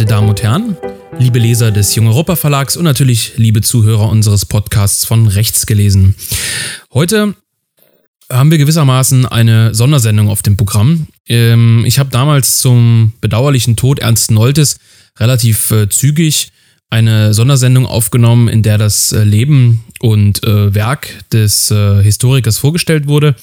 [0.00, 0.76] Sehr geehrte Damen und Herren,
[1.18, 6.14] liebe Leser des Jung Europa Verlags und natürlich liebe Zuhörer unseres Podcasts von Rechts gelesen.
[6.94, 7.34] Heute
[8.32, 11.08] haben wir gewissermaßen eine Sondersendung auf dem Programm.
[11.28, 14.78] Ähm, ich habe damals zum bedauerlichen Tod Ernst Noltes
[15.18, 16.50] relativ äh, zügig
[16.88, 23.36] eine Sondersendung aufgenommen, in der das äh, Leben und äh, Werk des Historikers vorgestellt wurde.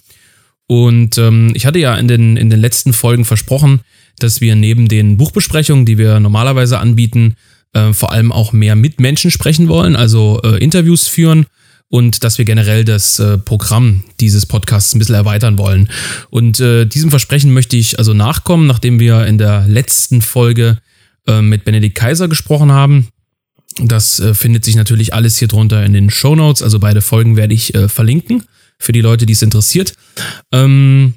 [0.65, 3.81] Und ähm, ich hatte ja in den, in den letzten Folgen versprochen,
[4.19, 7.35] dass wir neben den Buchbesprechungen, die wir normalerweise anbieten,
[7.73, 11.45] äh, vor allem auch mehr mit Menschen sprechen wollen, also äh, Interviews führen
[11.89, 15.89] und dass wir generell das äh, Programm dieses Podcasts ein bisschen erweitern wollen.
[16.29, 20.79] Und äh, diesem Versprechen möchte ich also nachkommen, nachdem wir in der letzten Folge
[21.27, 23.07] äh, mit Benedikt Kaiser gesprochen haben.
[23.79, 27.35] Das äh, findet sich natürlich alles hier drunter in den Show Notes, also beide Folgen
[27.37, 28.43] werde ich verlinken
[28.79, 29.93] für die Leute, die es interessiert.
[30.51, 31.15] Ähm,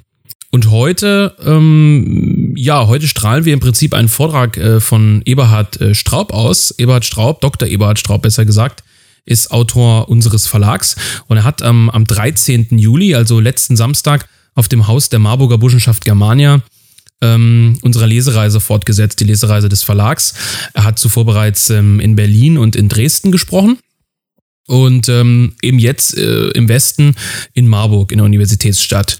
[0.51, 5.95] und heute, ähm, ja, heute strahlen wir im Prinzip einen Vortrag äh, von Eberhard äh,
[5.95, 6.75] Straub aus.
[6.77, 7.69] Eberhard Straub, Dr.
[7.69, 8.83] Eberhard Straub besser gesagt,
[9.25, 10.97] ist Autor unseres Verlags
[11.29, 12.67] und er hat ähm, am 13.
[12.79, 16.63] Juli, also letzten Samstag, auf dem Haus der Marburger Burschenschaft Germania
[17.21, 20.35] ähm, unsere Lesereise fortgesetzt, die Lesereise des Verlags.
[20.75, 23.79] Er hat zuvor bereits ähm, in Berlin und in Dresden gesprochen
[24.67, 27.15] und ähm, eben jetzt äh, im Westen
[27.53, 29.19] in Marburg in der Universitätsstadt.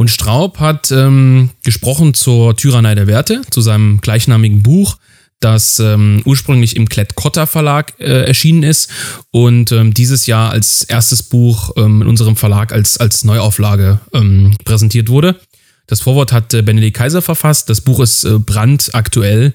[0.00, 4.96] Und Straub hat ähm, gesprochen zur Tyrannei der Werte, zu seinem gleichnamigen Buch,
[5.40, 8.90] das ähm, ursprünglich im Klett-Cotta Verlag äh, erschienen ist
[9.30, 14.56] und ähm, dieses Jahr als erstes Buch ähm, in unserem Verlag als, als Neuauflage ähm,
[14.64, 15.38] präsentiert wurde.
[15.86, 17.68] Das Vorwort hat äh, Benedikt Kaiser verfasst.
[17.68, 19.52] Das Buch ist äh, brandaktuell.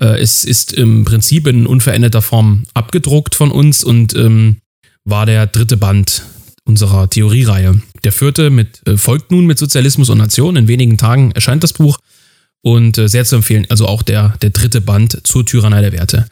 [0.00, 4.58] Äh, es ist im Prinzip in unveränderter Form abgedruckt von uns und ähm,
[5.04, 6.22] war der dritte Band
[6.68, 7.80] unserer Theoriereihe.
[8.04, 10.56] Der vierte mit, äh, folgt nun mit Sozialismus und Nation.
[10.56, 11.98] In wenigen Tagen erscheint das Buch
[12.62, 13.66] und äh, sehr zu empfehlen.
[13.70, 16.26] Also auch der, der dritte Band zur Tyrannei der Werte.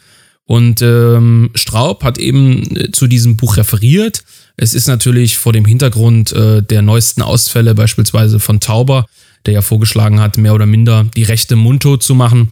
[0.44, 4.22] Und ähm, Straub hat eben äh, zu diesem Buch referiert.
[4.56, 9.06] Es ist natürlich vor dem Hintergrund äh, der neuesten Ausfälle, beispielsweise von Tauber,
[9.44, 12.50] der ja vorgeschlagen hat, mehr oder minder die Rechte mundtot zu machen.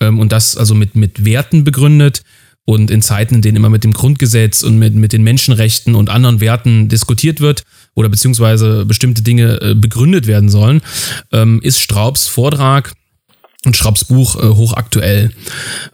[0.00, 2.22] Ähm, und das also mit, mit Werten begründet.
[2.66, 6.10] Und in Zeiten, in denen immer mit dem Grundgesetz und mit, mit den Menschenrechten und
[6.10, 7.62] anderen Werten diskutiert wird
[7.94, 10.82] oder beziehungsweise bestimmte Dinge äh, begründet werden sollen,
[11.32, 12.92] ähm, ist Straubs Vortrag
[13.64, 15.30] und Straubs Buch äh, hochaktuell.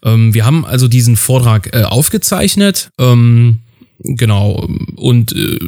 [0.03, 2.91] Ähm, wir haben also diesen Vortrag äh, aufgezeichnet.
[2.99, 3.61] Ähm,
[4.05, 4.69] Genau.
[4.97, 5.59] Und äh,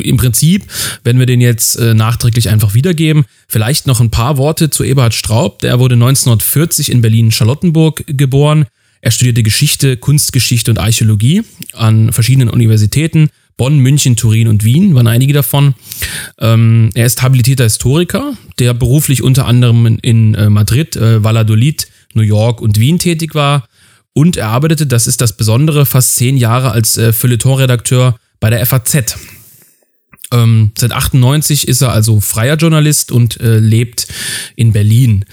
[0.00, 0.64] im Prinzip,
[1.04, 5.14] wenn wir den jetzt äh, nachträglich einfach wiedergeben, vielleicht noch ein paar Worte zu Eberhard
[5.14, 5.58] Straub.
[5.60, 8.66] Der wurde 1940 in Berlin-Charlottenburg geboren,
[9.02, 11.42] er studierte Geschichte, Kunstgeschichte und Archäologie
[11.74, 13.30] an verschiedenen Universitäten.
[13.56, 15.74] Bonn, München, Turin und Wien waren einige davon.
[16.38, 21.88] Ähm, er ist habilitierter Historiker, der beruflich unter anderem in, in äh, Madrid, äh, Valladolid,
[22.14, 23.66] New York und Wien tätig war.
[24.14, 28.64] Und er arbeitete, das ist das Besondere, fast zehn Jahre als äh, Feuilletonredakteur bei der
[28.64, 29.16] FAZ.
[30.32, 34.06] Ähm, seit 98 ist er also freier Journalist und äh, lebt
[34.54, 35.24] in Berlin.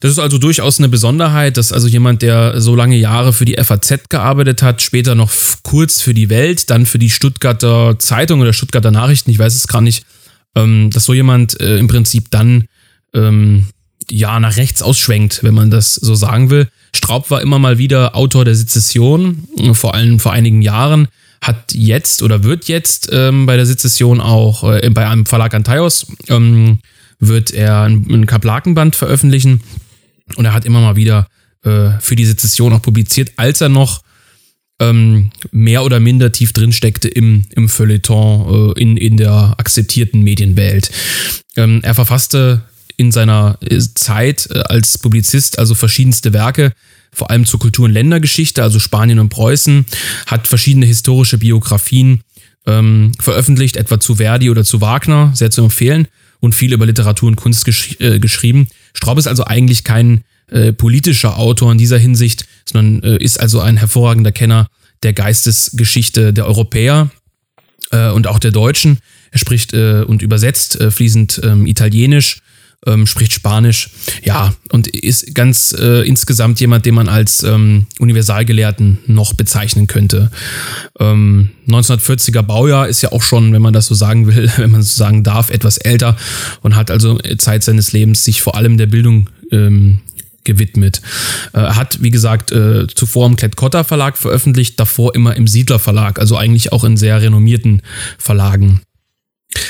[0.00, 3.62] Das ist also durchaus eine Besonderheit, dass also jemand, der so lange Jahre für die
[3.62, 5.30] FAZ gearbeitet hat, später noch
[5.62, 9.68] kurz für die Welt, dann für die Stuttgarter Zeitung oder Stuttgarter Nachrichten, ich weiß es
[9.68, 10.06] gar nicht,
[10.56, 12.64] ähm, dass so jemand äh, im Prinzip dann
[13.12, 13.66] ähm,
[14.10, 16.68] ja nach rechts ausschwenkt, wenn man das so sagen will.
[16.94, 21.08] Straub war immer mal wieder Autor der Sezession, vor allem vor einigen Jahren,
[21.42, 26.06] hat jetzt oder wird jetzt ähm, bei der Sezession auch äh, bei einem Verlag Antaios
[27.22, 29.60] wird er ein Kaplakenband veröffentlichen
[30.36, 31.26] und er hat immer mal wieder
[31.64, 34.02] äh, für die Sezession auch publiziert, als er noch
[34.80, 40.22] ähm, mehr oder minder tief drin steckte im, im Feuilleton, äh, in, in der akzeptierten
[40.22, 40.90] Medienwelt.
[41.56, 42.62] Ähm, er verfasste
[42.96, 46.72] in seiner äh, Zeit äh, als Publizist also verschiedenste Werke,
[47.12, 49.84] vor allem zur Kultur- und Ländergeschichte, also Spanien und Preußen,
[50.26, 52.22] hat verschiedene historische Biografien
[52.66, 56.08] ähm, veröffentlicht, etwa zu Verdi oder zu Wagner, sehr zu empfehlen,
[56.40, 58.68] und viel über Literatur und Kunst gesch äh, geschrieben.
[58.92, 63.60] Straub ist also eigentlich kein äh, politischer Autor in dieser Hinsicht, sondern äh, ist also
[63.60, 64.68] ein hervorragender Kenner
[65.02, 67.10] der Geistesgeschichte der Europäer
[67.90, 68.98] äh, und auch der Deutschen.
[69.30, 72.42] Er spricht äh, und übersetzt äh, fließend ähm, Italienisch,
[72.86, 73.90] ähm, spricht Spanisch,
[74.22, 80.30] ja, und ist ganz äh, insgesamt jemand, den man als ähm, Universalgelehrten noch bezeichnen könnte.
[80.98, 84.82] Ähm, 1940er Baujahr ist ja auch schon, wenn man das so sagen will, wenn man
[84.82, 86.16] so sagen darf, etwas älter
[86.62, 90.00] und hat also Zeit seines Lebens sich vor allem der Bildung ähm,
[90.44, 91.02] gewidmet.
[91.52, 95.78] Äh, er hat, wie gesagt, äh, zuvor im Klett-Cotta Verlag veröffentlicht, davor immer im Siedler
[95.78, 97.82] Verlag, also eigentlich auch in sehr renommierten
[98.18, 98.80] Verlagen.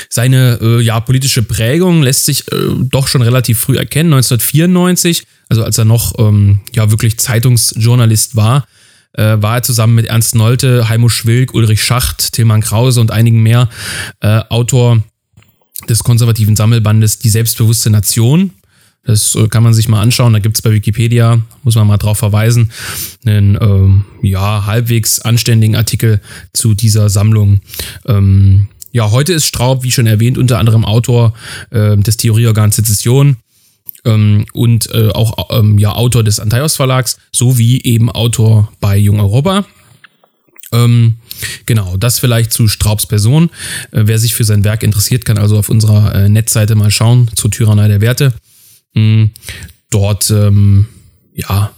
[0.09, 4.13] Seine äh, ja, politische Prägung lässt sich äh, doch schon relativ früh erkennen.
[4.13, 8.67] 1994, also als er noch ähm, ja wirklich Zeitungsjournalist war,
[9.13, 13.41] äh, war er zusammen mit Ernst Nolte, Heimo Schwilk, Ulrich Schacht, Tilman Krause und einigen
[13.41, 13.69] mehr
[14.21, 15.03] äh, Autor
[15.89, 18.51] des konservativen Sammelbandes Die selbstbewusste Nation.
[19.03, 20.33] Das äh, kann man sich mal anschauen.
[20.33, 22.71] Da gibt es bei Wikipedia, muss man mal drauf verweisen,
[23.25, 26.21] einen ähm, ja, halbwegs anständigen Artikel
[26.53, 27.61] zu dieser Sammlung.
[28.05, 31.33] Ähm, ja, heute ist Straub, wie schon erwähnt, unter anderem Autor
[31.69, 33.37] äh, des Theorieorgans Sezession
[34.05, 39.19] ähm, und äh, auch ähm, ja, Autor des Antaios Verlags sowie eben Autor bei Jung
[39.19, 39.65] Europa.
[40.71, 41.15] Ähm,
[41.65, 43.49] genau, das vielleicht zu Straubs Person.
[43.91, 47.29] Äh, wer sich für sein Werk interessiert, kann also auf unserer äh, Netzseite mal schauen
[47.35, 48.33] zur Tyrannei der Werte.
[48.93, 49.31] Mhm.
[49.89, 50.87] Dort, ähm,
[51.33, 51.71] ja,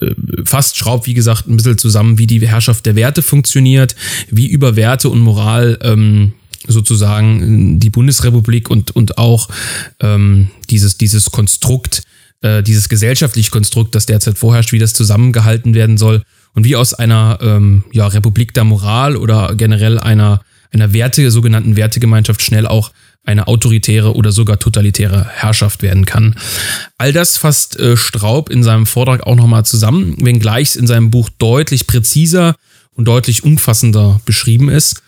[0.00, 0.14] äh,
[0.44, 3.96] fasst Schraub, wie gesagt, ein bisschen zusammen, wie die Herrschaft der Werte funktioniert,
[4.30, 6.32] wie über Werte und Moral ähm,
[6.68, 9.48] sozusagen die Bundesrepublik und, und auch
[10.00, 12.02] ähm, dieses, dieses Konstrukt,
[12.42, 16.22] äh, dieses gesellschaftliche Konstrukt, das derzeit vorherrscht, wie das zusammengehalten werden soll
[16.54, 20.40] und wie aus einer ähm, ja, Republik der Moral oder generell einer,
[20.72, 22.90] einer Werte, sogenannten Wertegemeinschaft schnell auch
[23.26, 26.36] eine autoritäre oder sogar totalitäre Herrschaft werden kann.
[26.96, 31.10] All das fasst äh, Straub in seinem Vortrag auch nochmal zusammen, wenngleich es in seinem
[31.10, 32.54] Buch deutlich präziser
[32.94, 35.02] und deutlich umfassender beschrieben ist.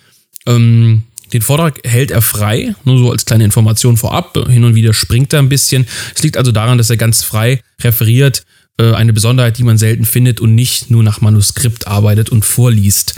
[0.47, 4.37] Ähm, den Vortrag hält er frei, nur so als kleine Information vorab.
[4.49, 5.87] Hin und wieder springt er ein bisschen.
[6.15, 8.45] Es liegt also daran, dass er ganz frei referiert,
[8.79, 13.15] äh, eine Besonderheit, die man selten findet und nicht nur nach Manuskript arbeitet und vorliest.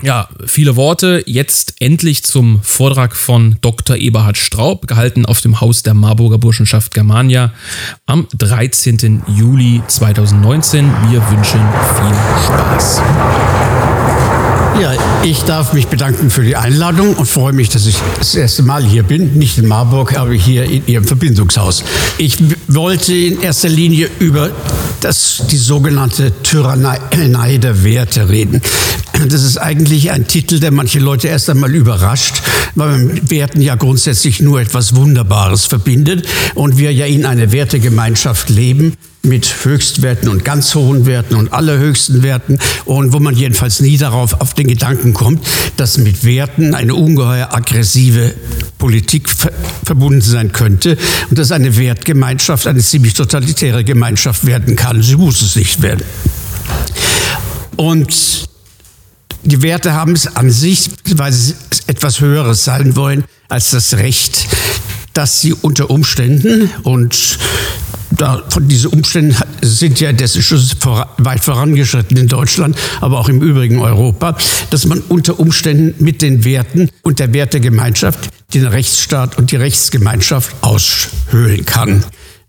[0.00, 1.24] Ja, viele Worte.
[1.26, 3.96] Jetzt endlich zum Vortrag von Dr.
[3.96, 7.52] Eberhard Straub, gehalten auf dem Haus der Marburger Burschenschaft Germania
[8.06, 9.24] am 13.
[9.26, 10.86] Juli 2019.
[11.10, 11.60] Wir wünschen
[11.96, 12.14] viel
[12.46, 13.02] Spaß.
[14.80, 14.92] Ja,
[15.24, 18.84] ich darf mich bedanken für die Einladung und freue mich, dass ich das erste Mal
[18.84, 19.36] hier bin.
[19.36, 21.82] Nicht in Marburg, aber hier in Ihrem Verbindungshaus.
[22.16, 24.50] Ich wollte in erster Linie über
[25.00, 28.62] das, die sogenannte Tyrannei der Werte reden.
[29.28, 32.40] Das ist eigentlich ein Titel, der manche Leute erst einmal überrascht,
[32.76, 37.50] weil man mit Werten ja grundsätzlich nur etwas Wunderbares verbindet und wir ja in einer
[37.50, 38.92] Wertegemeinschaft leben
[39.28, 44.40] mit Höchstwerten und ganz hohen Werten und allerhöchsten Werten und wo man jedenfalls nie darauf
[44.40, 45.46] auf den Gedanken kommt,
[45.76, 48.34] dass mit Werten eine ungeheuer aggressive
[48.78, 49.52] Politik ver
[49.84, 50.98] verbunden sein könnte
[51.30, 55.02] und dass eine Wertgemeinschaft eine ziemlich totalitäre Gemeinschaft werden kann.
[55.02, 56.04] Sie muss es nicht werden.
[57.76, 58.48] Und
[59.44, 61.54] die Werte haben es an sich, weil sie
[61.86, 64.46] etwas Höheres sein wollen als das Recht,
[65.14, 67.38] dass sie unter Umständen und
[68.18, 70.76] da, von diesen Umständen sind ja das ist
[71.18, 74.36] weit vorangeschritten in Deutschland, aber auch im übrigen Europa,
[74.70, 80.54] dass man unter Umständen mit den Werten und der Wertegemeinschaft den Rechtsstaat und die Rechtsgemeinschaft
[80.62, 82.04] aushöhlen kann.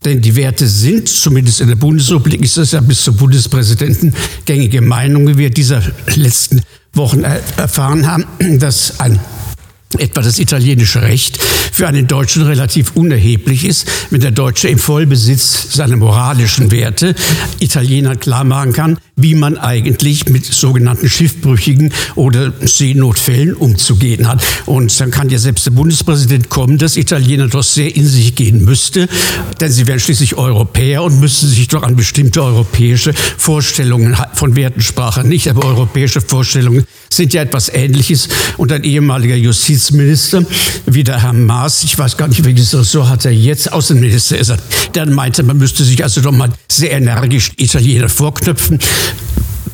[0.06, 4.14] Denn die Werte sind, zumindest in der Bundesrepublik ist das ja bis zum Bundespräsidenten
[4.46, 5.84] gängige Meinung, wie wir dieser
[6.16, 6.62] letzten
[6.94, 8.26] Wochen erfahren haben,
[8.60, 9.20] dass ein
[9.98, 15.74] etwa das italienische Recht für einen Deutschen relativ unerheblich ist, wenn der Deutsche im Vollbesitz
[15.74, 17.16] seiner moralischen Werte
[17.60, 24.44] Italienern klar machen kann, wie man eigentlich mit sogenannten Schiffbrüchigen oder Seenotfällen umzugehen hat.
[24.66, 28.64] Und dann kann ja selbst der Bundespräsident kommen, dass Italiener doch sehr in sich gehen
[28.64, 29.08] müsste,
[29.60, 35.28] denn sie wären schließlich Europäer und müssten sich doch an bestimmte europäische Vorstellungen von Wertensprache
[35.28, 38.30] nicht, aber europäische Vorstellungen sind ja etwas Ähnliches.
[38.58, 40.44] Und ein ehemaliger Justizminister,
[40.86, 44.50] wie der Herr Maas, ich weiß gar nicht, welches Ressort hat er jetzt, Außenminister ist
[44.50, 44.58] er,
[44.96, 48.80] der meinte, man müsste sich also doch mal sehr energisch Italiener vorknöpfen.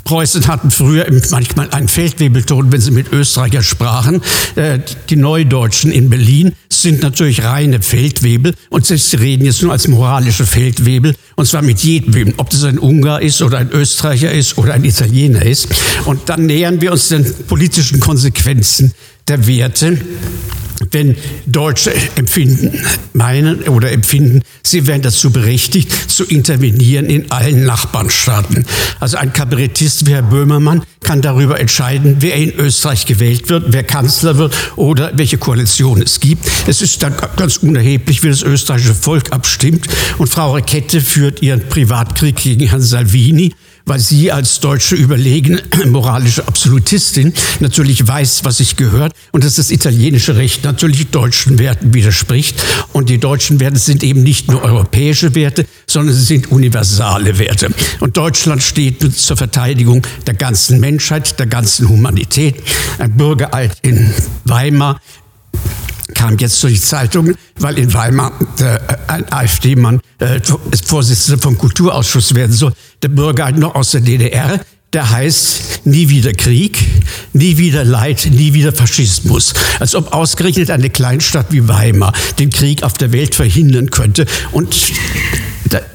[0.06, 4.22] Preußen hatten früher manchmal einen Feldwebelton, wenn sie mit Österreicher sprachen.
[4.56, 9.88] Äh, die Neudeutschen in Berlin sind natürlich reine Feldwebel und sie reden jetzt nur als
[9.88, 14.60] moralische Feldwebel und zwar mit jedem, ob das ein Ungar ist oder ein Österreicher ist
[14.60, 15.70] oder ein Italiener ist.
[16.06, 18.94] Und dann nähern wir uns den politischen Konsequenzen
[19.28, 20.00] der Werte
[20.92, 21.16] wenn
[21.46, 22.80] Deutsche empfinden,
[23.14, 28.66] meinen oder empfinden, sie wären dazu berechtigt, zu intervenieren in allen Nachbarnstaaten.
[29.00, 33.84] Also ein Kabarettist wie Herr Böhmermann kann darüber entscheiden, wer in Österreich gewählt wird, wer
[33.84, 36.46] Kanzler wird oder welche Koalition es gibt.
[36.68, 39.88] Es ist dann ganz unerheblich, wie das österreichische Volk abstimmt.
[40.18, 43.54] Und Frau Rakette führt ihren Privatkrieg gegen Herrn Salvini
[43.86, 49.72] weil sie als deutsche überlegene moralische Absolutistin natürlich weiß, was sich gehört und dass das
[49.72, 52.62] italienische Recht natürlich deutschen Werten widerspricht.
[52.94, 57.70] Und die deutschen Werte sind eben nicht nur europäische Werte, sondern sie sind universale Werte.
[58.00, 62.56] Und Deutschland steht zur Verteidigung der ganzen Menschheit, der ganzen Humanität.
[62.98, 64.12] Ein Bürgereid in
[64.46, 65.00] Weimar
[66.16, 70.40] kam jetzt durch die Zeitung, weil in Weimar äh, ein AfD-Mann äh,
[70.86, 74.60] Vorsitzender vom Kulturausschuss werden soll, der Bürger noch aus der DDR,
[74.96, 76.80] der heißt nie wieder Krieg,
[77.34, 79.54] nie wieder Leid, nie wieder Faschismus.
[79.78, 84.26] Als ob ausgerechnet eine Kleinstadt wie Weimar den Krieg auf der Welt verhindern könnte.
[84.54, 84.74] Und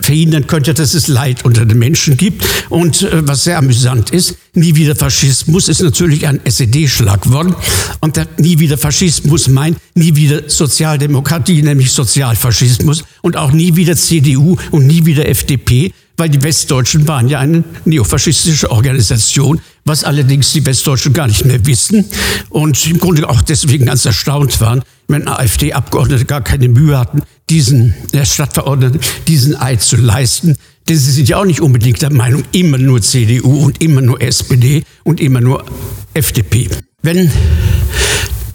[0.02, 2.44] verhindern könnte, dass es Leid unter den Menschen gibt.
[2.68, 7.56] Und äh, was sehr amüsant ist, nie wieder Faschismus ist natürlich ein SED-Schlagwort.
[8.00, 13.04] Und der nie wieder Faschismus meint nie wieder Sozialdemokratie, nämlich Sozialfaschismus.
[13.22, 17.64] Und auch nie wieder CDU und nie wieder FDP, weil die Westdeutschen waren ja eine
[17.86, 22.04] neofaschistische Organisation, was allerdings die Westdeutschen gar nicht mehr wissen
[22.50, 27.94] und im Grunde auch deswegen ganz erstaunt waren, wenn AfD-Abgeordnete gar keine Mühe hatten, diesen
[28.12, 30.56] der Stadtverordneten diesen Eid zu leisten.
[30.90, 34.20] Denn sie sind ja auch nicht unbedingt der Meinung, immer nur CDU und immer nur
[34.20, 35.64] SPD und immer nur
[36.12, 36.68] FDP.
[37.00, 37.32] Wenn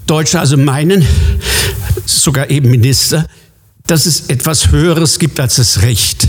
[0.05, 1.03] Deutsche also meinen,
[2.05, 3.25] sogar eben Minister,
[3.88, 6.27] dass es etwas Höheres gibt als das Recht,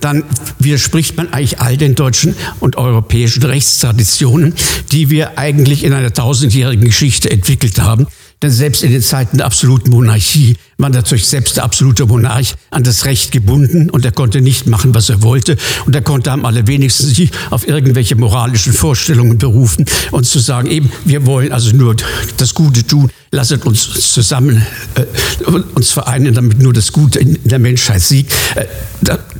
[0.00, 0.24] dann
[0.58, 4.54] widerspricht man eigentlich all den deutschen und europäischen Rechtstraditionen,
[4.92, 8.06] die wir eigentlich in einer tausendjährigen Geschichte entwickelt haben.
[8.42, 12.84] Denn selbst in den Zeiten der absoluten Monarchie war natürlich selbst der absolute Monarch an
[12.84, 15.56] das Recht gebunden und er konnte nicht machen, was er wollte.
[15.86, 20.92] Und er konnte am allerwenigsten sich auf irgendwelche moralischen Vorstellungen berufen und zu sagen, eben,
[21.06, 21.96] wir wollen also nur
[22.36, 24.66] das Gute tun, lasset uns zusammen
[24.96, 28.34] äh, uns vereinen, damit nur das Gute in der Menschheit siegt.
[28.54, 28.66] Äh,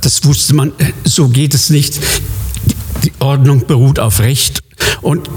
[0.01, 0.71] das wusste man,
[1.03, 1.99] so geht es nicht.
[3.03, 4.61] Die Ordnung beruht auf Recht
[5.01, 5.29] und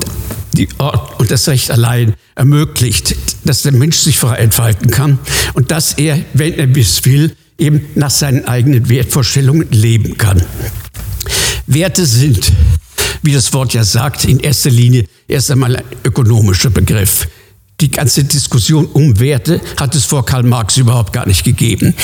[0.60, 5.18] die Ordnung und das Recht allein ermöglicht, dass der Mensch sich frei entfalten kann
[5.54, 10.42] und dass er, wenn er es will, eben nach seinen eigenen Wertvorstellungen leben kann.
[11.66, 12.52] Werte sind,
[13.22, 17.28] wie das Wort ja sagt, in erster Linie erst einmal ein ökonomischer Begriff.
[17.80, 21.94] Die ganze Diskussion um Werte hat es vor Karl Marx überhaupt gar nicht gegeben.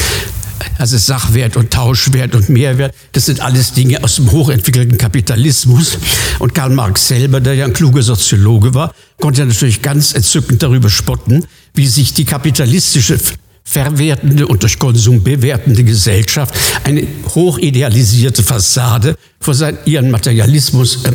[0.79, 5.99] Also Sachwert und Tauschwert und Mehrwert, das sind alles Dinge aus dem hochentwickelten Kapitalismus.
[6.39, 10.91] Und Karl Marx selber, der ja ein kluger Soziologe war, konnte natürlich ganz entzückend darüber
[10.91, 13.19] spotten, wie sich die kapitalistische
[13.65, 21.13] verwertende und durch Konsum bewertende Gesellschaft eine hochidealisierte Fassade vor ihren Materialismus äh,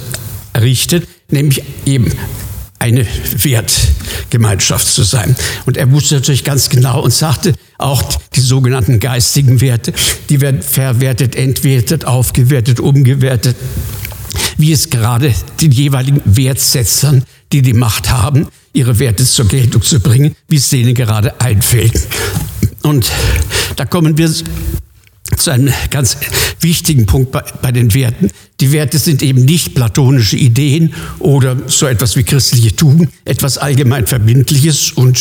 [0.53, 2.11] errichtet, nämlich eben
[2.81, 5.35] eine Wertgemeinschaft zu sein.
[5.65, 8.01] Und er wusste natürlich ganz genau und sagte, auch
[8.35, 9.93] die sogenannten geistigen Werte,
[10.29, 13.55] die werden verwertet, entwertet, aufgewertet, umgewertet,
[14.57, 19.99] wie es gerade den jeweiligen Wertsetzern, die die Macht haben, ihre Werte zur Geltung zu
[19.99, 21.93] bringen, wie es denen gerade einfällt.
[22.81, 23.11] Und
[23.75, 24.33] da kommen wir
[25.37, 26.17] zu einem ganz
[26.59, 28.29] wichtigen Punkt bei, bei, den Werten.
[28.59, 34.07] Die Werte sind eben nicht platonische Ideen oder so etwas wie christliche Tugend, etwas allgemein
[34.07, 35.19] Verbindliches und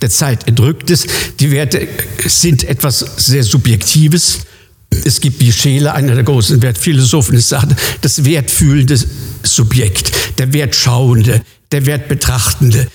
[0.00, 1.06] der Zeit entrücktes.
[1.40, 1.86] Die Werte
[2.26, 4.40] sind etwas sehr Subjektives.
[5.04, 8.98] Es gibt wie Scheele, einer der großen Wertphilosophen, das sagt, das wertfühlende
[9.42, 12.86] Subjekt, der Wertschauende, der Wertbetrachtende.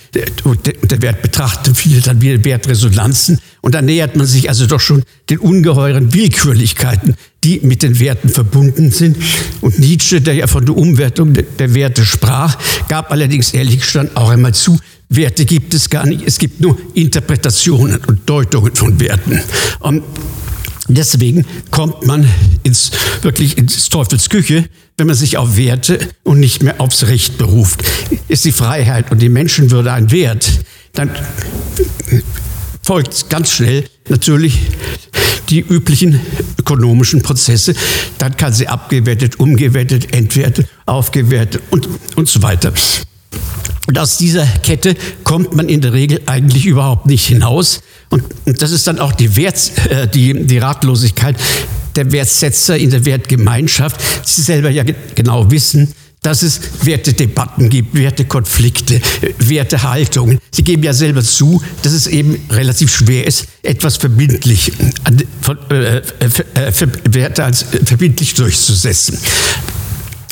[0.46, 3.40] Und der Wertbetrachtende findet dann wieder Wertresonanzen.
[3.62, 8.30] Und dann nähert man sich also doch schon den ungeheuren Willkürlichkeiten, die mit den Werten
[8.30, 9.18] verbunden sind.
[9.62, 14.30] Und Nietzsche, der ja von der Umwertung der Werte sprach, gab allerdings ehrlich gestanden auch
[14.30, 16.24] einmal zu, Werte gibt es gar nicht.
[16.26, 19.42] Es gibt nur Interpretationen und Deutungen von Werten.
[19.80, 20.04] Und
[20.92, 22.28] Deswegen kommt man
[22.64, 22.90] ins,
[23.22, 27.84] wirklich ins Teufels Küche, wenn man sich auf Werte und nicht mehr aufs Recht beruft.
[28.28, 30.50] Ist die Freiheit und die Menschenwürde ein Wert,
[30.94, 31.12] dann
[32.90, 34.58] folgt ganz schnell natürlich
[35.50, 36.20] die üblichen
[36.58, 37.76] ökonomischen Prozesse.
[38.18, 42.74] Dann kann sie abgewertet, umgewertet, entwertet, aufgewertet und, und so weiter.
[43.86, 47.82] Und aus dieser Kette kommt man in der Regel eigentlich überhaupt nicht hinaus.
[48.10, 51.36] Und, und das ist dann auch die, Wert, äh, die, die Ratlosigkeit
[51.96, 54.02] der Wertsetzer in der Wertgemeinschaft.
[54.26, 59.02] Sie selber ja genau wissen, dass es Wertedebatten gibt, Wertekonflikte,
[59.40, 60.40] Wertehaltungen.
[60.52, 64.74] Sie geben ja selber zu, dass es eben relativ schwer ist, etwas verbindlich,
[65.70, 66.02] äh, äh,
[66.56, 69.18] äh, Werte als verbindlich durchzusetzen.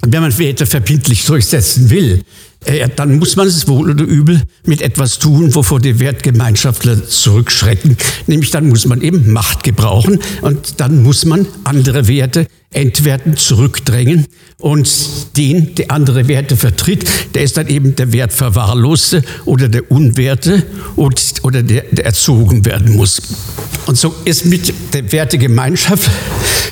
[0.06, 2.24] Wenn man Werte verbindlich durchsetzen will,
[2.65, 7.98] äh, dann muss man es wohl oder übel mit etwas tun, wovor die Wertgemeinschaftler zurückschrecken.
[8.27, 12.48] Nämlich dann muss man eben Macht gebrauchen und dann muss man andere Werte
[12.78, 14.28] entwerten, zurückdrängen
[14.60, 14.90] und
[15.36, 20.64] den, der andere Werte vertritt, der ist dann eben der Wertverwahrloste oder der Unwerte
[20.96, 23.22] oder der, der erzogen werden muss.
[23.88, 26.10] Und so ist mit der Wertegemeinschaft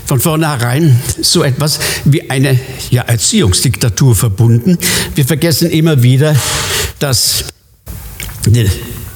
[0.06, 2.60] von vornherein so etwas wie eine
[2.92, 4.78] ja, Erziehungsdiktatur verbunden.
[5.16, 6.36] Wir vergessen immer wieder,
[7.00, 7.46] dass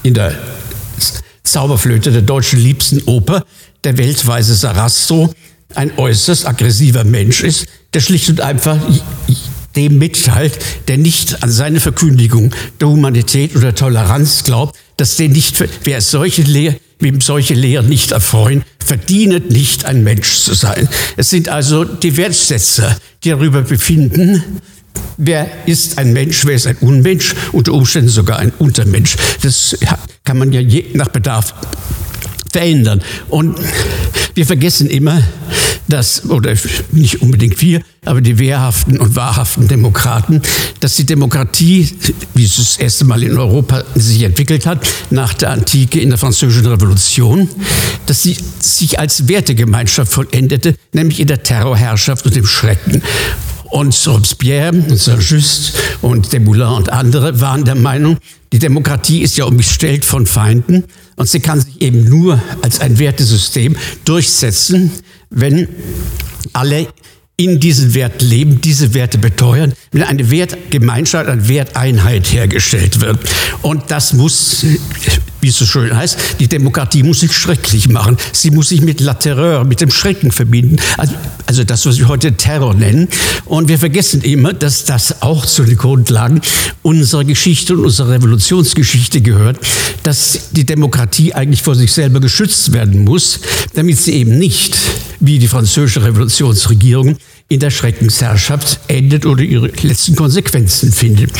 [0.03, 0.35] in der
[1.43, 3.43] Zauberflöte der deutschen liebsten Oper,
[3.83, 5.31] der weltweise Sarastro,
[5.75, 8.77] ein äußerst aggressiver Mensch ist, der schlicht und einfach
[9.75, 10.57] dem mitteilt,
[10.87, 16.41] der nicht an seine Verkündigung der Humanität oder Toleranz glaubt, dass der nicht, wer solche
[16.41, 20.89] Lehr, wem solche Lehren nicht erfreuen, verdient nicht ein Mensch zu sein.
[21.15, 24.43] Es sind also die Wertsetzer, die darüber befinden,
[25.17, 29.15] wer ist ein Mensch, wer ist ein Unmensch, unter Umständen sogar ein Untermensch.
[29.41, 29.77] Das
[30.23, 31.53] kann man ja je nach Bedarf
[32.51, 33.01] verändern.
[33.29, 33.57] Und
[34.35, 35.21] wir vergessen immer,
[35.89, 36.53] dass, oder
[36.91, 40.41] nicht unbedingt wir, aber die wehrhaften und wahrhaften Demokraten,
[40.79, 41.89] dass die Demokratie,
[42.35, 46.17] wie es das erste Mal in Europa sich entwickelt hat, nach der Antike in der
[46.17, 47.49] Französischen Revolution,
[48.05, 53.01] dass sie sich als Wertegemeinschaft vollendete, nämlich in der Terrorherrschaft und dem Schrecken.
[53.71, 58.17] Und Robespierre und Saint-Just und Desmoulins und andere waren der Meinung,
[58.51, 60.85] die Demokratie ist ja umgestellt von Feinden
[61.19, 64.89] und sie kann sich eben nur als ein Wertesystem durchsetzen,
[65.29, 65.67] wenn
[66.53, 66.87] alle
[67.35, 73.19] in diesen Wert leben, diese Werte beteuern, wenn eine Wertgemeinschaft, eine Werteinheit hergestellt wird.
[73.61, 74.65] Und das muss,
[75.41, 78.17] wie es so schön heißt, die Demokratie muss sich schrecklich machen.
[78.31, 80.77] Sie muss sich mit La Terreur, mit dem Schrecken verbinden.
[80.97, 81.15] Also,
[81.45, 83.07] also das, was wir heute Terror nennen.
[83.45, 86.41] Und wir vergessen immer, dass das auch zu den Grundlagen
[86.81, 89.59] unserer Geschichte und unserer Revolutionsgeschichte gehört,
[90.03, 93.39] dass die Demokratie eigentlich vor sich selber geschützt werden muss,
[93.73, 94.77] damit sie eben nicht,
[95.19, 97.17] wie die französische Revolutionsregierung,
[97.49, 101.31] in der Schreckensherrschaft endet oder ihre letzten Konsequenzen findet.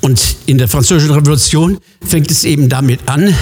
[0.00, 3.34] Und in der Französischen Revolution fängt es eben damit an,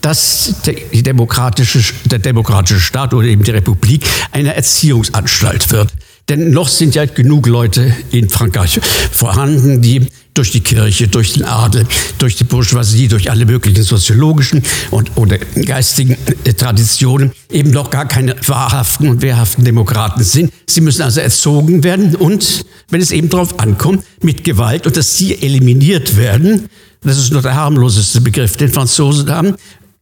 [0.00, 5.92] dass der demokratische, der demokratische Staat oder eben die Republik eine Erziehungsanstalt wird.
[6.28, 8.80] Denn noch sind ja genug Leute in Frankreich
[9.12, 11.86] vorhanden, die durch die Kirche, durch den Adel,
[12.18, 18.06] durch die Bourgeoisie, durch alle möglichen soziologischen und oder geistigen äh, Traditionen eben noch gar
[18.06, 20.52] keine wahrhaften und wehrhaften Demokraten sind.
[20.68, 25.16] Sie müssen also erzogen werden und, wenn es eben darauf ankommt, mit Gewalt und dass
[25.16, 26.68] sie eliminiert werden,
[27.02, 29.54] das ist nur der harmloseste Begriff, den Franzosen haben,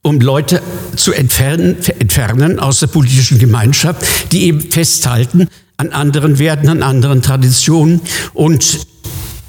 [0.02, 0.62] um Leute
[0.96, 7.22] zu entfernen, entfernen aus der politischen Gemeinschaft, die eben festhalten an anderen Werten, an anderen
[7.22, 8.00] Traditionen
[8.34, 8.80] und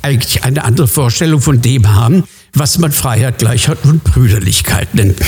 [0.01, 5.19] eigentlich eine andere Vorstellung von dem haben, was man Freiheit, Gleichheit und Brüderlichkeit nennt.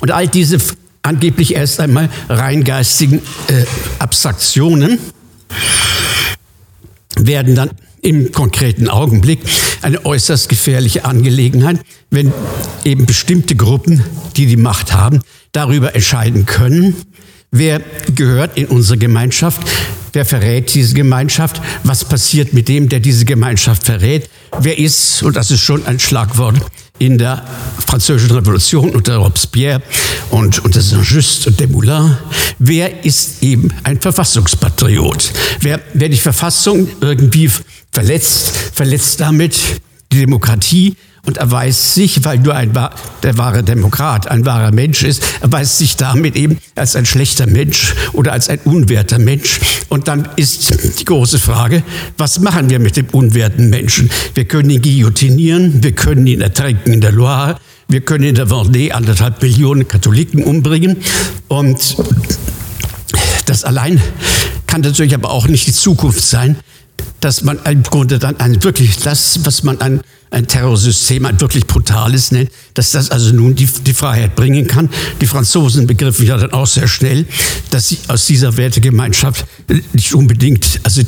[0.00, 0.58] Und all diese
[1.02, 3.64] angeblich erst einmal reingeistigen äh,
[3.98, 4.98] Abstraktionen
[7.16, 7.70] werden dann
[8.02, 9.40] im konkreten Augenblick
[9.82, 12.32] eine äußerst gefährliche Angelegenheit, wenn
[12.84, 14.04] eben bestimmte Gruppen,
[14.36, 15.20] die die Macht haben,
[15.52, 16.94] darüber entscheiden können,
[17.50, 17.80] wer
[18.14, 19.62] gehört in unsere Gemeinschaft,
[20.12, 21.60] Wer verrät diese Gemeinschaft?
[21.84, 24.28] Was passiert mit dem, der diese Gemeinschaft verrät?
[24.60, 26.56] Wer ist, und das ist schon ein Schlagwort
[26.98, 27.44] in der
[27.86, 29.82] Französischen Revolution unter Robespierre
[30.30, 32.16] und unter Saint-Just und Desmoulins,
[32.58, 35.32] wer ist eben ein Verfassungspatriot?
[35.60, 37.50] Wer, wer die Verfassung irgendwie
[37.92, 39.58] verletzt, verletzt damit
[40.12, 40.96] die Demokratie,
[41.28, 42.72] und erweist sich, weil nur ein
[43.22, 47.94] der wahre Demokrat, ein wahrer Mensch ist, erweist sich damit eben als ein schlechter Mensch
[48.14, 49.60] oder als ein unwerter Mensch.
[49.90, 51.82] Und dann ist die große Frage,
[52.16, 54.08] was machen wir mit dem unwerten Menschen?
[54.34, 58.48] Wir können ihn guillotinieren, wir können ihn ertränken in der Loire, wir können in der
[58.48, 60.96] Vendée anderthalb Millionen Katholiken umbringen.
[61.48, 61.96] Und
[63.44, 64.00] das allein
[64.66, 66.56] kann natürlich aber auch nicht die Zukunft sein,
[67.20, 71.66] dass man im Grunde dann ein, wirklich das, was man ein ein Terrorsystem, ein wirklich
[71.66, 74.88] brutales nennt, dass das also nun die, die Freiheit bringen kann.
[75.20, 77.26] Die Franzosen begriffen ja dann auch sehr schnell,
[77.70, 79.46] dass sie aus dieser Wertegemeinschaft
[79.92, 81.02] nicht unbedingt, also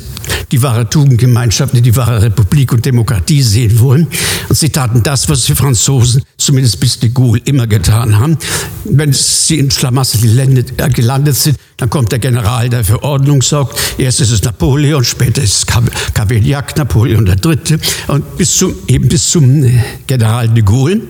[0.51, 4.07] die wahre Tugendgemeinschaft, die wahre Republik und Demokratie sehen wollen.
[4.49, 8.37] Und sie taten das, was die Franzosen zumindest bis de Gaulle immer getan haben.
[8.85, 13.79] Wenn sie in Schlamassel äh, gelandet sind, dann kommt der General, der für Ordnung sorgt.
[13.97, 15.65] Erst ist es Napoleon, später ist es
[16.13, 17.77] Cavaignac, Napoleon III.
[18.07, 21.01] Und bis zum, eben bis zum äh, General de Gaulle.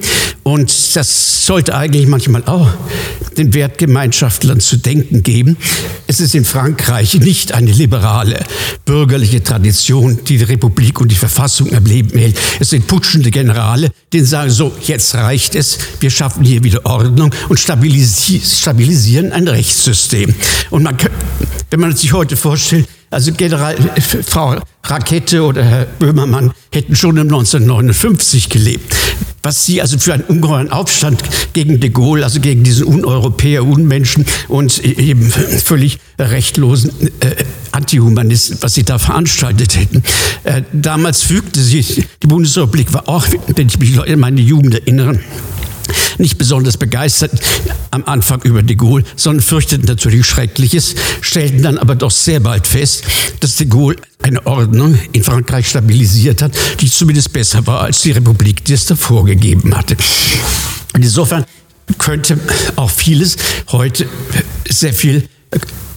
[0.43, 2.67] Und das sollte eigentlich manchmal auch
[3.38, 5.58] den Wertgemeinschaftlern zu denken geben.
[6.08, 8.43] Es ist in Frankreich nicht eine liberale
[8.86, 12.38] bürgerliche Tradition, die die Republik und die Verfassung am Leben hält.
[12.60, 17.34] Es sind putschende Generale, die sagen so, jetzt reicht es, wir schaffen hier wieder Ordnung
[17.47, 20.34] und stabilisieren ein Rechtssystem.
[20.71, 20.97] Und man,
[21.69, 23.76] wenn man sich heute vorstellt, also General,
[24.26, 28.95] Frau Rakete oder Herr Böhmermann hätten schon im 1959 gelebt.
[29.43, 31.21] Was sie also für einen ungeheuren Aufstand
[31.54, 38.76] gegen de Gaulle, also gegen diesen Uneuropäer, Unmenschen und eben völlig rechtlosen äh, Antihumanisten, was
[38.76, 40.04] sie da veranstaltet hätten.
[40.43, 45.19] Äh, damals fügte sich, die Bundesrepublik war auch, wenn ich mich in meine Jugend erinnere,
[46.17, 47.32] nicht besonders begeistert
[47.91, 52.67] am Anfang über de Gaulle, sondern fürchteten natürlich Schreckliches, stellten dann aber doch sehr bald
[52.67, 53.04] fest,
[53.39, 58.12] dass de Gaulle eine Ordnung in Frankreich stabilisiert hat, die zumindest besser war als die
[58.12, 59.97] Republik, die es davor gegeben hatte.
[60.95, 61.45] Insofern
[61.97, 62.39] könnte
[62.75, 63.38] auch vieles
[63.71, 64.08] heute
[64.69, 65.27] sehr viel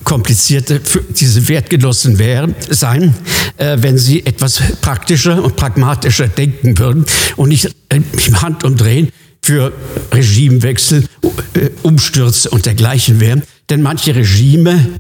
[0.05, 3.15] komplizierter für diese Wertgenossen wären, sein,
[3.57, 9.09] äh, wenn sie etwas praktischer und pragmatischer denken würden und nicht äh, im Handumdrehen
[9.45, 9.75] für
[10.11, 11.05] Regimewechsel,
[11.53, 13.43] äh, Umstürze und dergleichen wären.
[13.69, 14.99] Denn manche Regime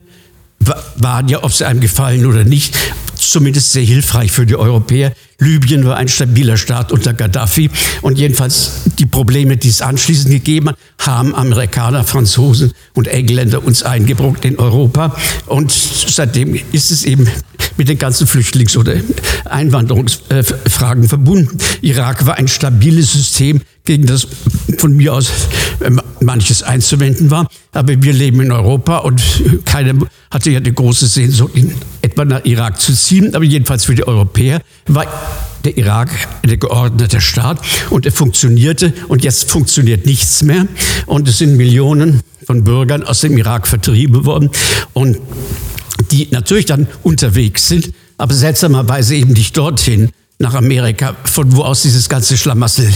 [0.96, 2.76] waren ja, ob sie einem gefallen oder nicht,
[3.14, 5.14] zumindest sehr hilfreich für die Europäer.
[5.38, 7.70] Libyen war ein stabiler Staat unter Gaddafi
[8.02, 13.82] und jedenfalls die Probleme, die es anschließend gegeben hat, haben Amerikaner, Franzosen und Engländer uns
[13.82, 17.28] eingebrockt in Europa und seitdem ist es eben
[17.76, 18.94] mit den ganzen Flüchtlings- oder
[19.46, 21.58] Einwanderungsfragen verbunden.
[21.80, 24.26] Irak war ein stabiles System, gegen das
[24.78, 25.30] von mir aus
[25.80, 27.48] äh, manches einzuwenden war.
[27.72, 29.22] Aber wir leben in Europa und
[29.66, 29.94] keiner
[30.30, 33.34] hatte ja die große Sehnsucht, in etwa nach Irak zu ziehen.
[33.34, 35.06] Aber jedenfalls für die Europäer war
[35.64, 36.10] der Irak
[36.42, 40.66] ein geordneter Staat und er funktionierte und jetzt funktioniert nichts mehr.
[41.04, 44.50] Und es sind Millionen von Bürgern aus dem Irak vertrieben worden
[44.94, 45.18] und
[46.10, 51.82] die natürlich dann unterwegs sind, aber seltsamerweise eben nicht dorthin, nach Amerika, von wo aus
[51.82, 52.92] dieses ganze Schlamassel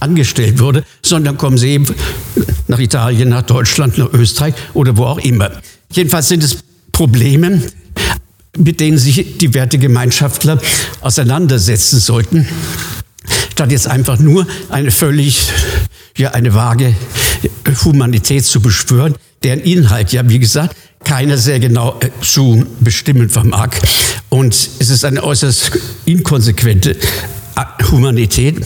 [0.00, 1.86] angestellt wurde, sondern kommen sie eben
[2.66, 5.50] nach Italien, nach Deutschland, nach Österreich oder wo auch immer.
[5.92, 6.58] Jedenfalls sind es
[6.92, 7.62] Probleme,
[8.56, 10.60] mit denen sich die Wertegemeinschaftler
[11.00, 12.48] auseinandersetzen sollten,
[13.52, 15.48] statt jetzt einfach nur eine völlig,
[16.16, 16.94] ja, eine vage
[17.84, 23.70] Humanität zu beschwören, deren Inhalt ja, wie gesagt, keiner sehr genau äh, zu bestimmen vermag.
[24.28, 25.72] Und es ist eine äußerst
[26.04, 26.96] inkonsequente
[27.90, 28.56] Humanität,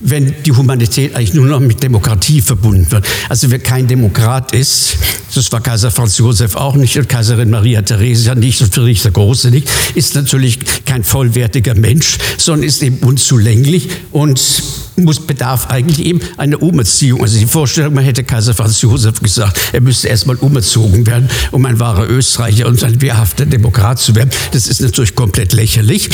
[0.00, 3.06] wenn die Humanität eigentlich nur noch mit Demokratie verbunden wird.
[3.28, 4.96] Also wer kein Demokrat ist,
[5.34, 9.12] das war Kaiser Franz Josef auch nicht und Kaiserin Maria Theresia nicht und Friedrich der
[9.12, 14.40] Große nicht, ist natürlich kein vollwertiger Mensch, sondern ist eben unzulänglich und
[14.96, 17.22] muss, bedarf eigentlich eben einer Umerziehung.
[17.22, 21.64] Also die Vorstellung, man hätte Kaiser Franz Josef gesagt, er müsste erstmal umerzogen werden, um
[21.64, 24.30] ein wahrer Österreicher und ein wehrhafter Demokrat zu werden.
[24.52, 26.10] Das ist natürlich komplett lächerlich.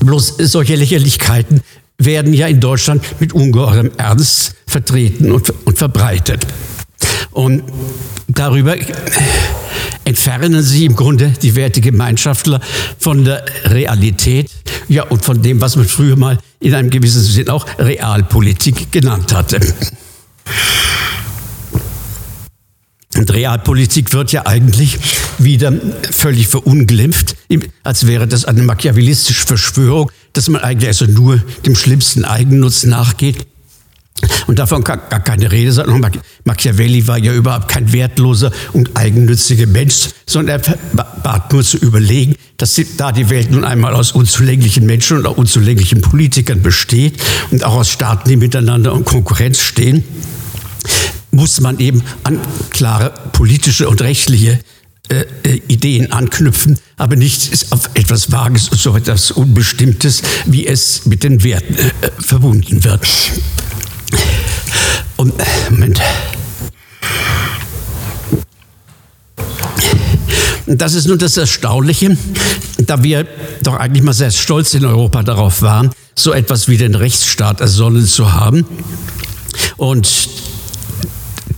[0.00, 1.60] Bloß solche Lächerlichkeiten
[1.98, 6.46] werden ja in Deutschland mit ungeheurem Ernst vertreten und, und verbreitet.
[7.32, 7.64] Und
[8.28, 8.76] darüber
[10.04, 12.60] entfernen sie im Grunde die Wertegemeinschaftler
[12.98, 14.50] von der Realität,
[14.88, 19.34] ja, und von dem, was man früher mal in einem gewissen Sinn auch Realpolitik genannt
[19.34, 19.60] hatte.
[23.18, 24.96] Und Realpolitik wird ja eigentlich
[25.38, 25.72] wieder
[26.08, 27.34] völlig verunglimpft,
[27.82, 33.44] als wäre das eine machiavellistische Verschwörung, dass man eigentlich also nur dem schlimmsten Eigennutz nachgeht.
[34.46, 35.86] Und davon kann gar keine Rede sein.
[36.44, 40.78] Machiavelli war ja überhaupt kein wertloser und eigennütziger Mensch, sondern er
[41.22, 45.36] bat nur zu überlegen, dass da die Welt nun einmal aus unzulänglichen Menschen und auch
[45.36, 50.04] unzulänglichen Politikern besteht und auch aus Staaten, die miteinander in Konkurrenz stehen,
[51.30, 54.60] muss man eben an klare politische und rechtliche
[55.08, 61.06] äh, äh, Ideen anknüpfen, aber nicht auf etwas Vages und so etwas Unbestimmtes, wie es
[61.06, 63.06] mit den Werten äh, verbunden wird.
[65.16, 65.32] Und,
[65.70, 66.00] Moment.
[70.66, 72.18] Das ist nun das Erstaunliche,
[72.76, 73.26] da wir
[73.62, 78.06] doch eigentlich mal sehr stolz in Europa darauf waren, so etwas wie den Rechtsstaat ersonnen
[78.06, 78.66] zu haben.
[79.78, 80.28] Und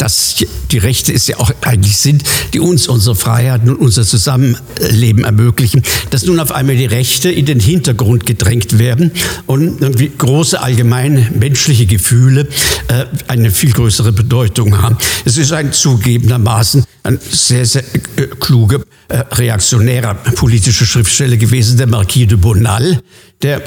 [0.01, 0.37] dass
[0.71, 5.83] die Rechte es ja auch eigentlich sind, die uns unsere Freiheiten und unser Zusammenleben ermöglichen,
[6.11, 9.13] dass nun auf einmal die Rechte in den Hintergrund gedrängt werden
[9.47, 12.49] und irgendwie große allgemeine menschliche Gefühle
[12.89, 14.97] äh, eine viel größere Bedeutung haben.
[15.25, 17.83] Es ist ein zugegebenermaßen ein sehr, sehr
[18.17, 23.01] äh, kluger, äh, reaktionärer politischer Schriftsteller gewesen, der Marquis de Bonal,
[23.43, 23.63] der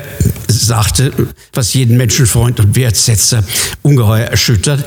[0.47, 1.11] sagte,
[1.53, 3.43] was jeden Menschenfreund und Wertsetzer
[3.81, 4.85] ungeheuer erschüttert.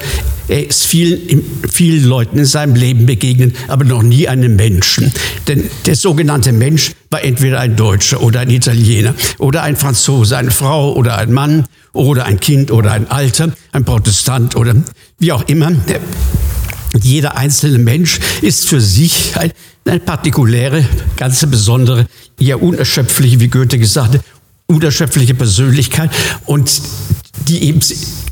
[0.48, 5.12] Er ist vielen, vielen Leuten in seinem Leben begegnet, aber noch nie einem Menschen.
[5.48, 10.52] Denn der sogenannte Mensch war entweder ein Deutscher oder ein Italiener oder ein Franzose, eine
[10.52, 14.74] Frau oder ein Mann oder ein Kind oder ein Alter, ein Protestant oder
[15.18, 15.72] wie auch immer.
[17.04, 19.52] Jeder einzelne Mensch ist für sich eine,
[19.84, 20.84] eine partikuläre,
[21.16, 22.06] ganz besondere,
[22.38, 24.20] ja unerschöpfliche, wie Goethe gesagt hat,
[24.66, 26.10] unerschöpfliche Persönlichkeit
[26.44, 26.80] und
[27.48, 27.80] die eben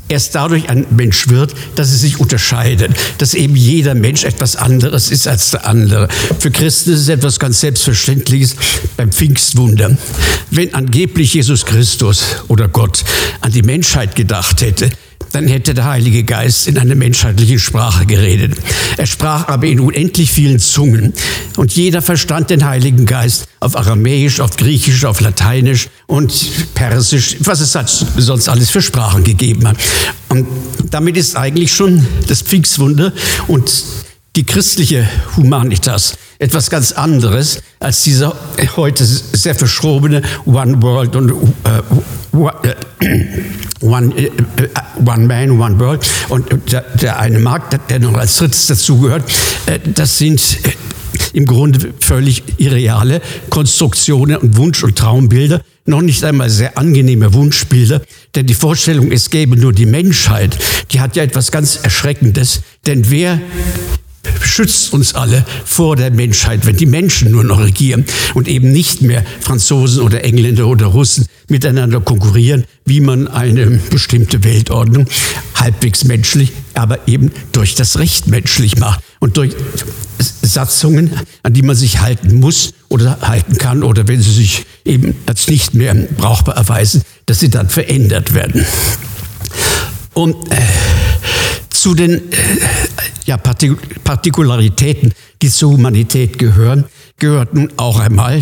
[0.07, 5.09] erst dadurch ein Mensch wird, dass sie sich unterscheidet, dass eben jeder Mensch etwas anderes
[5.09, 6.09] ist als der andere.
[6.39, 8.55] Für Christen ist es etwas ganz Selbstverständliches
[8.97, 9.97] beim Pfingstwunder.
[10.51, 13.03] Wenn angeblich Jesus Christus oder Gott
[13.41, 14.91] an die Menschheit gedacht hätte,
[15.31, 18.57] dann hätte der Heilige Geist in einer menschheitlichen Sprache geredet.
[18.97, 21.13] Er sprach aber in unendlich vielen Zungen.
[21.57, 26.33] Und jeder verstand den Heiligen Geist auf Aramäisch, auf Griechisch, auf Lateinisch und
[26.73, 29.77] Persisch, was es halt sonst alles für Sprachen gegeben hat.
[30.29, 30.47] Und
[30.91, 33.13] damit ist eigentlich schon das Pfingstwunder
[33.47, 33.71] und
[34.35, 35.07] die christliche
[35.37, 38.35] Humanitas etwas ganz anderes als dieser
[38.75, 41.81] heute sehr verschrobene One World und äh,
[43.81, 44.29] One, äh,
[45.05, 46.05] one Man, One World.
[46.29, 49.23] Und der, der eine Markt, der noch als drittes dazugehört,
[49.93, 50.41] das sind
[51.33, 58.01] im Grunde völlig irreale Konstruktionen und Wunsch- und Traumbilder, noch nicht einmal sehr angenehme Wunschbilder,
[58.33, 60.57] denn die Vorstellung, es gäbe nur die Menschheit,
[60.91, 63.39] die hat ja etwas ganz Erschreckendes, denn wer
[64.41, 69.01] schützt uns alle vor der Menschheit, wenn die Menschen nur noch regieren und eben nicht
[69.01, 75.07] mehr Franzosen oder Engländer oder Russen miteinander konkurrieren, wie man eine bestimmte Weltordnung
[75.55, 79.55] halbwegs menschlich, aber eben durch das Recht menschlich macht und durch
[80.19, 81.11] Satzungen,
[81.43, 85.47] an die man sich halten muss oder halten kann oder wenn sie sich eben als
[85.47, 88.65] nicht mehr brauchbar erweisen, dass sie dann verändert werden.
[90.13, 90.55] Und äh,
[91.85, 92.37] zu den äh,
[93.25, 96.85] ja, Partikularitäten, die zur Humanität gehören,
[97.19, 98.41] gehört nun auch einmal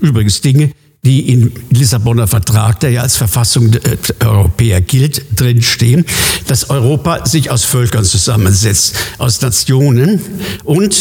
[0.00, 0.72] übrigens Dinge,
[1.04, 3.80] die im Lissabonner Vertrag, der ja als Verfassung der
[4.18, 6.04] Europäer gilt, drinstehen,
[6.48, 10.20] dass Europa sich aus Völkern zusammensetzt, aus Nationen
[10.64, 10.96] und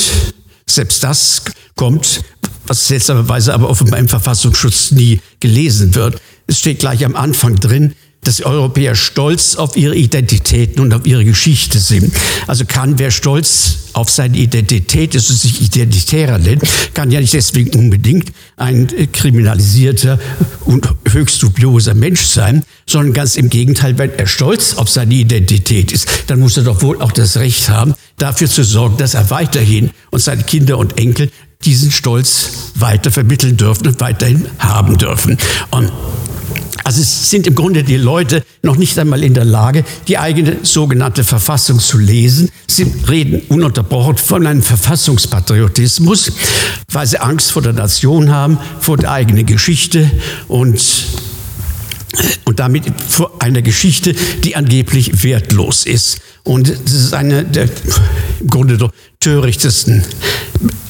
[0.67, 1.41] selbst das
[1.75, 2.21] kommt,
[2.67, 6.21] was seltsamerweise aber offenbar im Verfassungsschutz nie gelesen wird.
[6.45, 11.23] Es steht gleich am Anfang drin, dass Europäer stolz auf ihre Identitäten und auf ihre
[11.23, 12.13] Geschichte sind.
[12.47, 17.33] Also kann wer stolz auf seine Identität ist und sich identitärer nennt, kann ja nicht
[17.33, 20.19] deswegen unbedingt ein kriminalisierter
[20.65, 25.91] und höchst dubioser Mensch sein, sondern ganz im Gegenteil, wenn er stolz auf seine Identität
[25.91, 29.29] ist, dann muss er doch wohl auch das Recht haben, dafür zu sorgen, dass er
[29.29, 31.31] weiterhin und seine Kinder und Enkel
[31.65, 35.37] diesen Stolz weiter vermitteln dürfen und weiterhin haben dürfen.
[35.71, 35.91] Und
[36.83, 40.57] also es sind im Grunde die Leute noch nicht einmal in der Lage, die eigene
[40.63, 42.49] sogenannte Verfassung zu lesen.
[42.67, 46.31] Sie reden ununterbrochen von einem Verfassungspatriotismus,
[46.91, 50.09] weil sie Angst vor der Nation haben, vor der eigenen Geschichte
[50.47, 50.79] und
[52.45, 56.19] und damit vor einer Geschichte, die angeblich wertlos ist.
[56.43, 57.69] Und das ist eine der
[58.39, 58.89] im Grunde der
[59.19, 60.03] törichtesten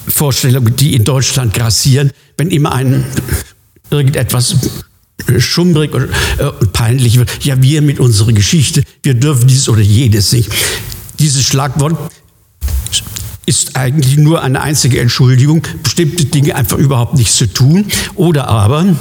[0.07, 3.03] Vorstellungen, die in Deutschland grassieren, wenn immer ein
[3.89, 4.55] irgendetwas
[5.39, 7.45] schummrig und, äh, peinlich wird.
[7.45, 10.49] Ja, wir mit unserer Geschichte, wir dürfen dies oder jedes nicht.
[11.19, 11.97] Dieses Schlagwort
[13.45, 17.85] ist eigentlich nur eine einzige Entschuldigung, bestimmte Dinge einfach überhaupt nicht zu tun.
[18.15, 18.95] Oder aber,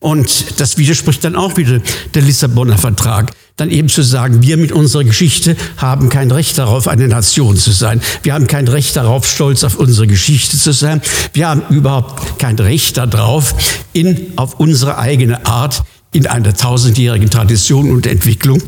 [0.00, 1.80] und das widerspricht dann auch wieder
[2.14, 6.86] der Lissabonner Vertrag, dann eben zu sagen, wir mit unserer Geschichte haben kein Recht darauf,
[6.88, 8.02] eine Nation zu sein.
[8.22, 11.00] Wir haben kein Recht darauf, stolz auf unsere Geschichte zu sein.
[11.32, 13.54] Wir haben überhaupt kein Recht darauf,
[13.94, 18.62] in, auf unsere eigene Art, in einer tausendjährigen Tradition und Entwicklung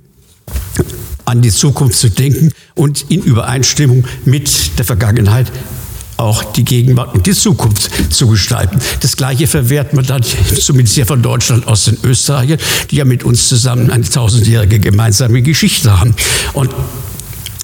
[1.27, 5.53] an die Zukunft zu denken und in Übereinstimmung mit der Vergangenheit
[6.19, 8.79] auch die Gegenwart und die Zukunft zu gestalten.
[9.01, 12.59] Das Gleiche verwehrt man dann, zumindest hier von Deutschland aus den Österreichern,
[12.91, 16.15] die ja mit uns zusammen eine tausendjährige gemeinsame Geschichte haben.
[16.53, 16.71] Und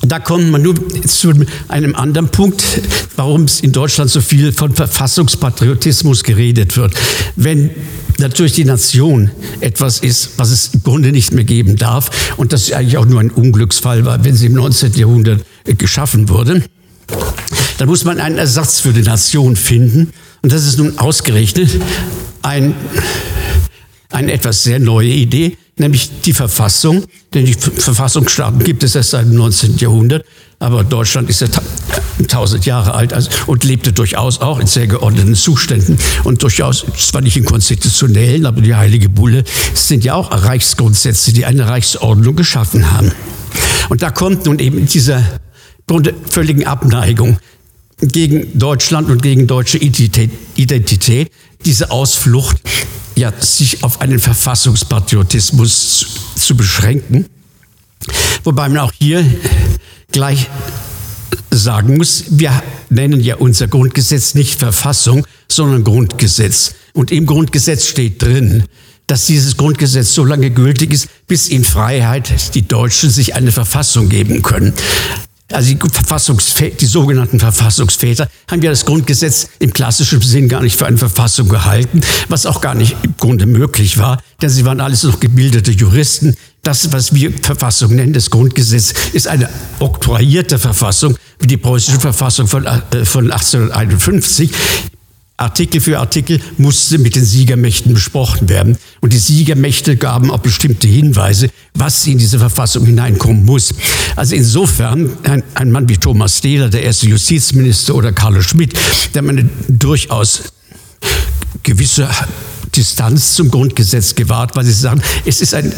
[0.06, 0.74] da kommt man nur
[1.06, 1.32] zu
[1.68, 2.62] einem anderen Punkt,
[3.16, 6.94] warum es in Deutschland so viel von Verfassungspatriotismus geredet wird.
[7.36, 7.70] Wenn
[8.18, 12.70] natürlich die Nation etwas ist, was es im Grunde nicht mehr geben darf und das
[12.72, 14.92] eigentlich auch nur ein Unglücksfall war, wenn sie im 19.
[14.92, 15.44] Jahrhundert
[15.78, 16.62] geschaffen wurde,
[17.78, 20.12] dann muss man einen Ersatz für die Nation finden.
[20.42, 21.70] Und das ist nun ausgerechnet
[22.42, 22.74] ein,
[24.10, 27.04] eine etwas sehr neue Idee, nämlich die Verfassung.
[27.32, 29.78] Denn die Verfassungsstaaten gibt es erst seit dem 19.
[29.78, 30.24] Jahrhundert.
[30.58, 31.48] Aber Deutschland ist ja
[32.28, 37.20] tausend Jahre alt also, und lebte durchaus auch in sehr geordneten Zuständen und durchaus, zwar
[37.20, 42.92] nicht in konstitutionellen, aber die Heilige Bulle sind ja auch Reichsgrundsätze, die eine Reichsordnung geschaffen
[42.92, 43.12] haben.
[43.88, 45.22] Und da kommt nun eben dieser
[46.30, 47.38] völligen Abneigung
[48.00, 51.30] gegen Deutschland und gegen deutsche Identität,
[51.64, 52.56] diese Ausflucht,
[53.16, 57.26] ja, sich auf einen Verfassungspatriotismus zu, zu beschränken.
[58.42, 59.24] Wobei man auch hier
[60.10, 60.48] gleich
[61.50, 66.74] sagen muss, wir nennen ja unser Grundgesetz nicht Verfassung, sondern Grundgesetz.
[66.92, 68.64] Und im Grundgesetz steht drin,
[69.06, 74.08] dass dieses Grundgesetz so lange gültig ist, bis in Freiheit die Deutschen sich eine Verfassung
[74.08, 74.72] geben können.
[75.52, 80.76] Also die, Verfassungsväter, die sogenannten Verfassungsväter haben ja das Grundgesetz im klassischen Sinn gar nicht
[80.76, 84.80] für eine Verfassung gehalten, was auch gar nicht im Grunde möglich war, denn sie waren
[84.80, 91.18] alles noch gebildete Juristen, Das, was wir Verfassung nennen, das Grundgesetz, ist eine oktroyierte Verfassung,
[91.38, 94.50] wie die preußische Verfassung von, äh, von 1851.
[95.36, 98.78] Artikel für Artikel musste mit den Siegermächten besprochen werden.
[99.00, 103.74] Und die Siegermächte gaben auch bestimmte Hinweise, was in diese Verfassung hineinkommen muss.
[104.14, 108.74] Also insofern, ein, ein Mann wie Thomas Dehler, der erste Justizminister, oder Carlo Schmidt,
[109.14, 110.52] der eine durchaus
[111.64, 112.08] gewisse
[112.76, 115.72] Distanz zum Grundgesetz gewahrt, weil sie sagen, es ist ein,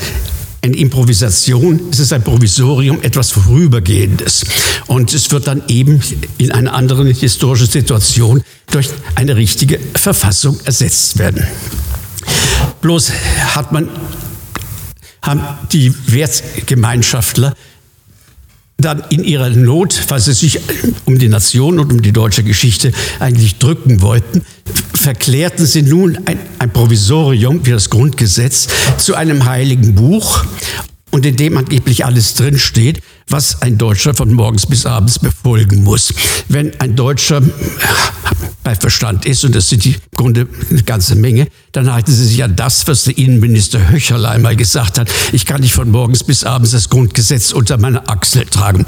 [0.66, 4.44] eine Improvisation, es ist ein Provisorium, etwas Vorübergehendes.
[4.86, 6.00] Und es wird dann eben
[6.38, 11.46] in einer anderen historischen Situation durch eine richtige Verfassung ersetzt werden.
[12.80, 13.12] Bloß
[13.54, 13.88] hat man,
[15.22, 15.40] haben
[15.72, 17.54] die Wertgemeinschaftler
[18.78, 20.60] dann in ihrer Not, weil sie sich
[21.06, 24.42] um die Nation und um die deutsche Geschichte eigentlich drücken wollten,
[25.06, 28.66] verklärten sie nun ein, ein Provisorium wie das Grundgesetz
[28.98, 30.44] zu einem heiligen Buch
[31.16, 36.12] und in dem angeblich alles drinsteht, was ein Deutscher von morgens bis abends befolgen muss.
[36.50, 37.40] Wenn ein Deutscher
[38.62, 42.26] bei Verstand ist, und das sind die im Grunde eine ganze Menge, dann halten sie
[42.26, 45.08] sich an das, was der Innenminister Höcherl einmal gesagt hat.
[45.32, 48.84] Ich kann nicht von morgens bis abends das Grundgesetz unter meiner Achsel tragen.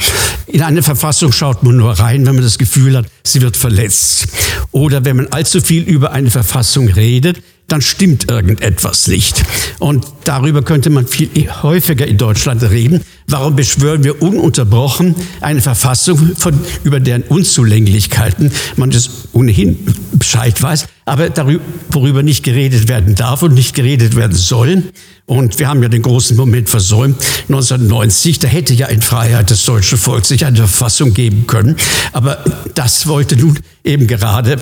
[0.49, 4.29] In eine Verfassung schaut man nur rein, wenn man das Gefühl hat, sie wird verletzt.
[4.71, 9.43] Oder wenn man allzu viel über eine Verfassung redet, dann stimmt irgendetwas nicht.
[9.79, 11.29] Und darüber könnte man viel
[11.63, 13.03] häufiger in Deutschland reden.
[13.27, 19.79] Warum beschwören wir ununterbrochen eine Verfassung, von, über deren Unzulänglichkeiten man das ohnehin
[20.13, 24.85] Bescheid weiß, aber darüber, worüber nicht geredet werden darf und nicht geredet werden soll?
[25.27, 27.23] Und wir haben ja den großen Moment versäumt.
[27.49, 31.77] 1990, da hätte ja in Freiheit das deutsche Volk sich eine Verfassung geben können.
[32.15, 32.43] Aber
[32.75, 34.57] das wollte nun eben gerade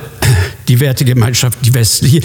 [0.68, 2.20] die Wertegemeinschaft, die westliche,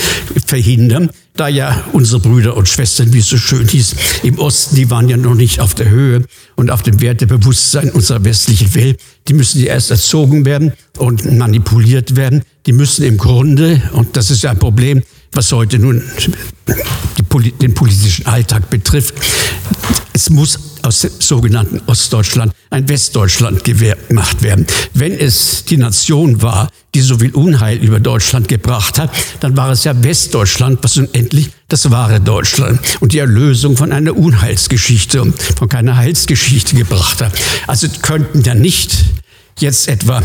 [0.46, 4.90] verhindern, da ja unsere Brüder und Schwestern, wie es so schön hieß, im Osten, die
[4.90, 6.26] waren ja noch nicht auf der Höhe
[6.56, 9.00] und auf dem Wertebewusstsein unserer westlichen Welt.
[9.28, 12.44] Die müssen ja erst erzogen werden und manipuliert werden.
[12.66, 16.04] Die müssen im Grunde, und das ist ja ein Problem, was heute nun
[17.18, 19.16] die, den politischen Alltag betrifft.
[20.14, 24.68] Es muss aus dem sogenannten Ostdeutschland ein Westdeutschland gemacht werden.
[24.94, 29.72] Wenn es die Nation war, die so viel Unheil über Deutschland gebracht hat, dann war
[29.72, 35.22] es ja Westdeutschland, was nun endlich das wahre Deutschland und die Erlösung von einer Unheilsgeschichte
[35.22, 37.34] und von keiner Heilsgeschichte gebracht hat.
[37.68, 38.98] Also könnten ja nicht
[39.60, 40.22] jetzt etwa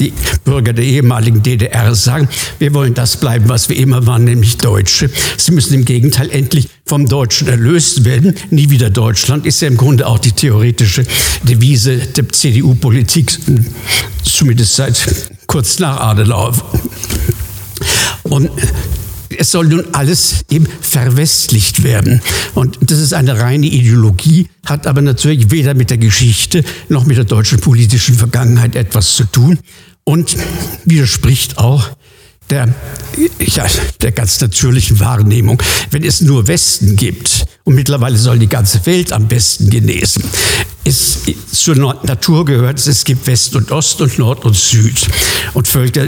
[0.00, 0.12] die
[0.44, 5.10] Bürger der ehemaligen DDR sagen, wir wollen das bleiben, was wir immer waren, nämlich Deutsche.
[5.36, 8.34] Sie müssen im Gegenteil endlich vom Deutschen erlöst werden.
[8.50, 11.04] Nie wieder Deutschland ist ja im Grunde auch die theoretische
[11.42, 13.38] Devise der CDU-Politik,
[14.24, 16.54] zumindest seit kurz nach Adenauer.
[18.22, 18.50] Und
[19.36, 22.22] es soll nun alles eben verwestlicht werden.
[22.54, 27.16] Und das ist eine reine Ideologie, hat aber natürlich weder mit der Geschichte noch mit
[27.16, 29.58] der deutschen politischen Vergangenheit etwas zu tun
[30.04, 30.36] und
[30.84, 31.90] widerspricht auch
[32.50, 32.72] der,
[33.40, 33.66] ja,
[34.02, 35.60] der ganz natürlichen Wahrnehmung.
[35.90, 40.24] Wenn es nur Westen gibt, und mittlerweile soll die ganze Welt am besten genesen,
[40.84, 41.20] es
[41.52, 45.06] zur Natur gehört, es gibt West und Ost und Nord und Süd.
[45.52, 46.06] Und Völker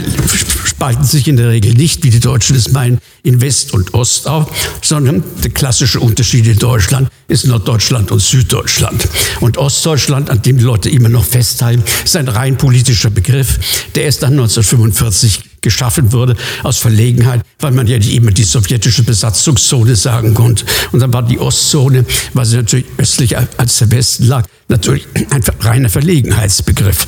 [0.65, 4.27] spalten sich in der Regel nicht, wie die Deutschen es meinen, in West und Ost
[4.27, 9.07] auf, sondern der klassische Unterschied in Deutschland ist Norddeutschland und Süddeutschland.
[9.39, 13.59] Und Ostdeutschland, an dem die Leute immer noch festhalten, ist ein rein politischer Begriff,
[13.95, 19.01] der erst dann 1945 geschaffen wurde aus Verlegenheit, weil man ja nicht immer die sowjetische
[19.01, 20.65] Besatzungszone sagen konnte.
[20.91, 25.43] Und dann war die Ostzone, weil sie natürlich östlicher als der Westen lag, natürlich ein
[25.61, 27.07] reiner Verlegenheitsbegriff.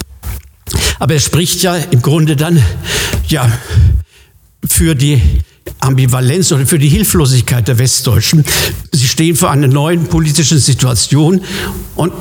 [0.97, 2.61] Aber er spricht ja im Grunde dann
[3.27, 3.51] ja
[4.67, 5.21] für die
[5.79, 8.43] Ambivalenz oder für die Hilflosigkeit der Westdeutschen.
[8.91, 11.41] Sie stehen vor einer neuen politischen Situation
[11.95, 12.13] und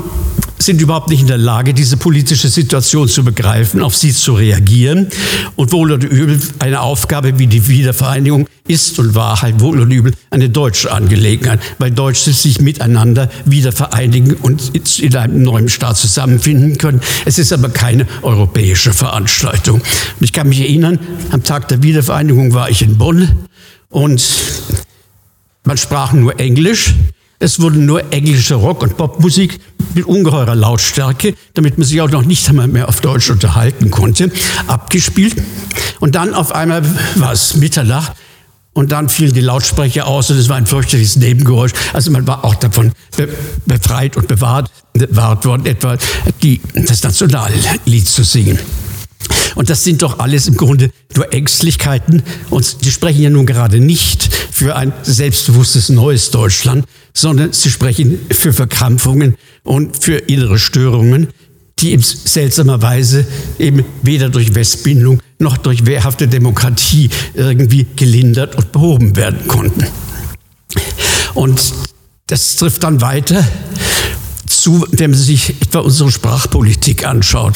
[0.65, 5.09] sind überhaupt nicht in der Lage, diese politische Situation zu begreifen, auf sie zu reagieren.
[5.57, 9.95] Und wohl oder übel eine Aufgabe wie die Wiedervereinigung ist und war halt wohl oder
[9.95, 15.99] übel eine deutsche Angelegenheit, weil Deutsche sich miteinander wieder vereinigen und in einem neuen Staat
[15.99, 17.01] zusammenfinden können.
[17.27, 19.81] Es ist aber keine europäische Veranstaltung.
[19.81, 20.99] Und ich kann mich erinnern,
[21.31, 23.29] am Tag der Wiedervereinigung war ich in Bonn
[23.91, 24.25] und
[25.65, 26.95] man sprach nur Englisch.
[27.39, 29.61] Es wurde nur englische Rock- und Popmusik
[29.95, 34.31] mit ungeheurer Lautstärke, damit man sich auch noch nicht einmal mehr auf Deutsch unterhalten konnte,
[34.67, 35.37] abgespielt.
[36.01, 36.83] Und dann auf einmal
[37.17, 38.13] war es Mitternacht
[38.73, 41.73] und dann fielen die Lautsprecher aus und es war ein fürchterliches Nebengeräusch.
[41.93, 42.93] Also man war auch davon
[43.67, 45.97] befreit und bewahrt, bewahrt worden, etwa
[46.43, 48.59] die, das Nationallied zu singen.
[49.55, 52.23] Und das sind doch alles im Grunde nur Ängstlichkeiten.
[52.51, 58.19] Und sie sprechen ja nun gerade nicht für ein selbstbewusstes neues Deutschland, sondern sie sprechen
[58.31, 61.29] für Verkrampfungen und für innere Störungen,
[61.79, 63.27] die in seltsamer Weise
[63.59, 69.87] eben weder durch Westbindung noch durch wehrhafte Demokratie irgendwie gelindert und behoben werden konnten.
[71.35, 71.61] Und
[72.29, 73.47] das trifft dann weiter
[74.47, 77.55] zu, wenn man sich etwa unsere Sprachpolitik anschaut.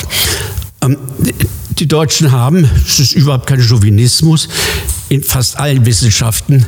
[1.78, 4.48] Die Deutschen haben, es ist überhaupt kein Chauvinismus,
[5.08, 6.66] in fast allen Wissenschaften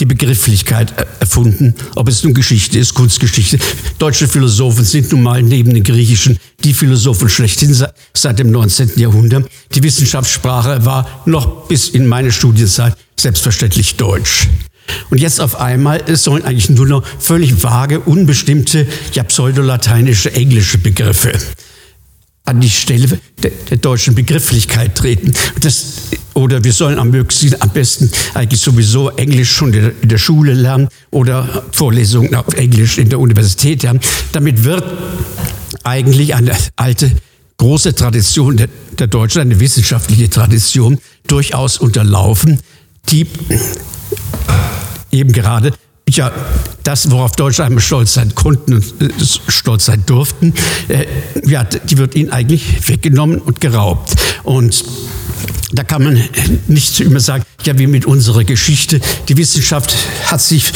[0.00, 3.58] die Begrifflichkeit erfunden, ob es nun Geschichte ist, Kunstgeschichte.
[3.98, 7.76] Deutsche Philosophen sind nun mal neben den griechischen die Philosophen schlechthin
[8.14, 8.92] seit dem 19.
[8.96, 9.46] Jahrhundert.
[9.74, 14.48] Die Wissenschaftssprache war noch bis in meine Studienzeit selbstverständlich Deutsch.
[15.10, 21.32] Und jetzt auf einmal sollen eigentlich nur noch völlig vage, unbestimmte, ja pseudolateinische, englische Begriffe
[22.46, 25.32] an die Stelle der, der deutschen Begrifflichkeit treten.
[25.60, 30.54] Das, oder wir sollen am, möglichsten, am besten eigentlich sowieso Englisch schon in der, Schule
[30.54, 34.00] lernen oder Vorlesungen auf Englisch in der Universität haben.
[34.32, 34.84] Damit wird
[35.82, 37.10] eigentlich eine alte
[37.58, 38.68] große Tradition der,
[38.98, 42.60] der Deutschen, eine wissenschaftliche Tradition, durchaus unterlaufen,
[43.08, 43.26] die
[45.10, 45.72] eben gerade
[46.08, 46.30] ja,
[46.84, 49.10] das, worauf Deutsche einmal stolz sein konnten und äh,
[49.48, 50.54] stolz sein durften,
[50.88, 51.06] äh,
[51.44, 54.14] ja, die wird ihnen eigentlich weggenommen und geraubt.
[54.44, 54.84] Und
[55.72, 56.22] da kann man
[56.68, 59.00] nicht zu immer sagen, ja, wie mit unserer Geschichte.
[59.28, 59.96] Die Wissenschaft
[60.26, 60.72] hat sich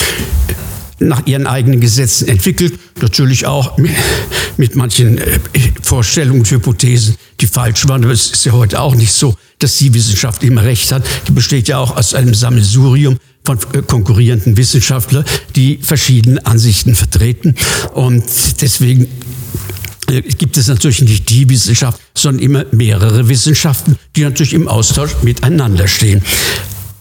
[0.98, 3.78] nach ihren eigenen Gesetzen entwickelt, natürlich auch
[4.56, 5.38] mit manchen äh,
[5.80, 8.02] Vorstellungen und Hypothesen, die falsch waren.
[8.02, 11.04] Aber es ist ja heute auch nicht so, dass die Wissenschaft immer recht hat.
[11.28, 13.16] Die besteht ja auch aus einem Sammelsurium
[13.59, 15.24] von äh, konkurrierenden Wissenschaftlern,
[15.57, 17.55] die verschiedene Ansichten vertreten.
[17.94, 18.24] Und
[18.61, 19.09] deswegen
[20.09, 25.16] äh, gibt es natürlich nicht die Wissenschaft, sondern immer mehrere Wissenschaften, die natürlich im Austausch
[25.22, 26.22] miteinander stehen.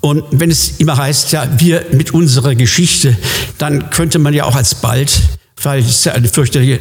[0.02, 3.18] Und wenn es immer heißt, ja, wir mit unserer Geschichte,
[3.58, 5.22] dann könnte man ja auch alsbald
[5.64, 6.80] weil es ja eine fürchterliche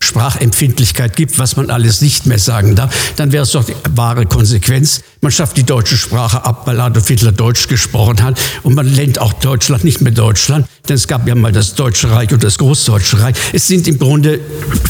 [0.00, 4.26] Sprachempfindlichkeit gibt, was man alles nicht mehr sagen darf, dann wäre es doch die wahre
[4.26, 5.02] Konsequenz.
[5.20, 9.18] Man schafft die deutsche Sprache ab, weil Adolf Hitler Deutsch gesprochen hat und man nennt
[9.18, 12.58] auch Deutschland nicht mehr Deutschland, denn es gab ja mal das Deutsche Reich und das
[12.58, 13.36] Großdeutsche Reich.
[13.52, 14.40] Es sind im Grunde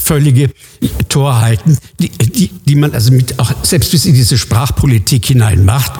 [0.03, 0.51] völlige
[1.09, 5.93] Torheiten, die, die, die man also mit auch selbst bis in diese Sprachpolitik hinein macht.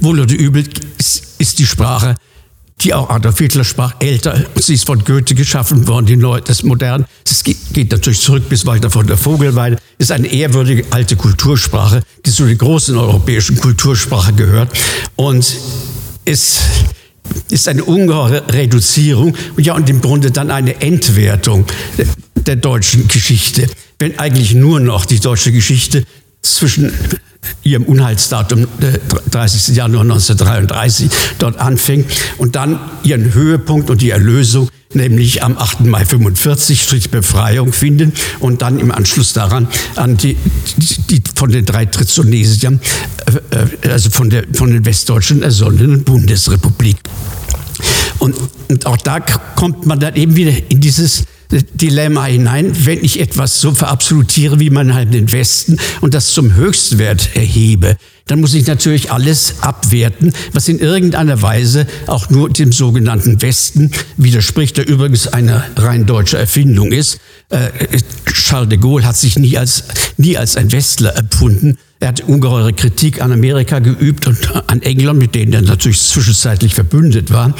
[0.00, 0.64] Wohl oder übel
[0.98, 2.16] ist, ist die Sprache
[2.82, 4.44] die auch Adolf Hitler sprach, älter.
[4.56, 7.04] Sie ist von Goethe geschaffen worden, die Neu das Modern.
[7.24, 9.78] Es geht natürlich zurück bis weiter von der Vogelweide.
[9.98, 14.70] Ist eine ehrwürdige alte Kultursprache, die zu den großen europäischen Kultursprachen gehört.
[15.16, 15.56] Und
[16.24, 16.58] es
[17.50, 21.66] ist eine ungeheure Reduzierung und ja, und im Grunde dann eine Entwertung
[22.34, 23.68] der deutschen Geschichte.
[23.98, 26.04] Wenn eigentlich nur noch die deutsche Geschichte
[26.42, 26.92] zwischen
[27.62, 28.66] ihrem Unheilsdatum
[29.30, 29.76] 30.
[29.76, 32.06] Januar 1933 dort anfängt
[32.38, 35.82] und dann ihren Höhepunkt und die Erlösung nämlich am 8.
[35.82, 40.36] Mai 45 durch Befreiung finden und dann im Anschluss daran an die,
[40.76, 42.80] die, die von den drei Trizonesiern,
[43.52, 46.96] äh, äh, also von, der, von den Westdeutschen ersonnenen Bundesrepublik.
[48.18, 48.36] Und,
[48.68, 53.60] und auch da kommt man dann eben wieder in dieses Dilemma hinein, wenn ich etwas
[53.60, 57.96] so verabsolutiere wie man halt den Westen und das zum Höchstwert erhebe,
[58.26, 63.90] dann muss ich natürlich alles abwerten, was in irgendeiner Weise auch nur dem sogenannten Westen
[64.16, 67.18] widerspricht, der übrigens eine rein deutsche Erfindung ist.
[67.48, 67.70] Äh,
[68.26, 69.84] Charles de Gaulle hat sich nie als,
[70.16, 74.38] nie als ein Westler empfunden, er hat ungeheure Kritik an Amerika geübt und
[74.68, 77.54] an England, mit denen er natürlich zwischenzeitlich verbündet war.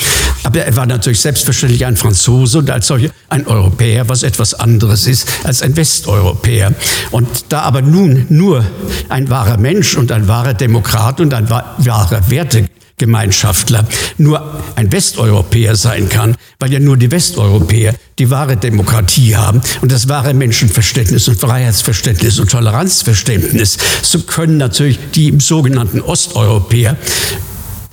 [0.45, 5.07] Aber er war natürlich selbstverständlich ein Franzose und als solcher ein Europäer, was etwas anderes
[5.07, 6.73] ist als ein Westeuropäer.
[7.11, 8.65] Und da aber nun nur
[9.11, 12.70] ein wahrer Mensch und ein wahrer Demokrat und ein wahrer Werte
[13.01, 13.89] Gemeinschaftler
[14.19, 19.91] nur ein Westeuropäer sein kann, weil ja nur die Westeuropäer die wahre Demokratie haben und
[19.91, 23.79] das wahre Menschenverständnis und Freiheitsverständnis und Toleranzverständnis.
[24.03, 26.97] So können natürlich die sogenannten Osteuropäer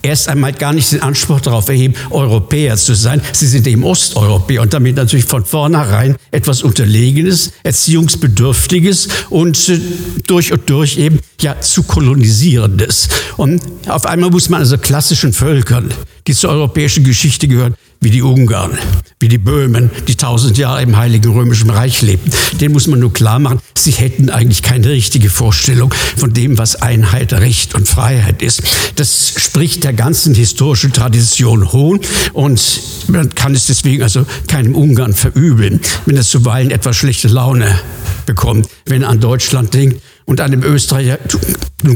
[0.02, 3.22] erst einmal gar nicht den Anspruch darauf erheben, Europäer zu sein.
[3.34, 9.80] Sie sind eben Osteuropäer und damit natürlich von vornherein etwas Unterlegenes, Erziehungsbedürftiges und äh,
[10.26, 13.10] durch und durch eben ja zu kolonisierendes.
[13.38, 15.94] Und auf einmal muss man also klassischen Völkern,
[16.28, 18.78] die zur europäischen Geschichte gehören, wie die Ungarn,
[19.20, 22.32] wie die Böhmen, die tausend Jahre im Heiligen Römischen Reich lebten.
[22.60, 26.76] Den muss man nur klar machen, sie hätten eigentlich keine richtige Vorstellung von dem, was
[26.76, 28.64] Einheit, Recht und Freiheit ist.
[28.96, 32.00] Das spricht der ganzen historischen Tradition hohn
[32.34, 37.80] und man kann es deswegen also keinem Ungarn verübeln, wenn es zuweilen etwas schlechte Laune
[38.26, 41.20] bekommt, wenn er an Deutschland denkt und einem Österreicher,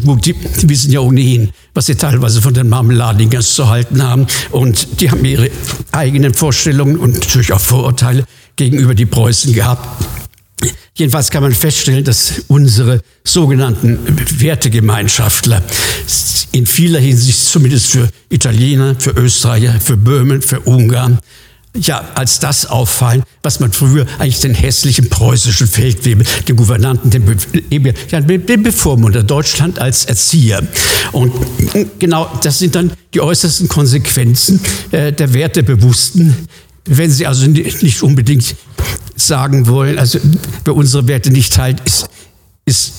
[0.05, 4.25] gut, die, wissen ja ohnehin, was sie teilweise von den Marmeladingers zu halten haben.
[4.51, 5.51] Und die haben ihre
[5.91, 8.23] eigenen Vorstellungen und natürlich auch Vorurteile
[8.55, 9.85] gegenüber die Preußen gehabt.
[10.93, 13.99] Jedenfalls kann man feststellen, dass unsere sogenannten
[14.39, 15.61] Wertegemeinschaftler
[16.53, 21.19] in vieler Hinsicht, zumindest für Italiener, für Österreicher, für Böhmen, für Ungarn,
[21.75, 27.25] ja, als das auffallen, was man früher eigentlich den hässlichen preußischen Feldwebel, den Gouvernanten, den,
[27.25, 30.67] Be ja, den Bevormunder Deutschland als Erzieher.
[31.11, 31.33] Und
[31.99, 34.59] genau das sind dann die äußersten Konsequenzen
[34.91, 36.47] äh, der Wertebewussten,
[36.85, 38.55] wenn sie also nicht unbedingt
[39.15, 40.19] sagen wollen, also
[40.65, 42.09] wer unsere Werte nicht teilt, ist,
[42.65, 42.93] ist,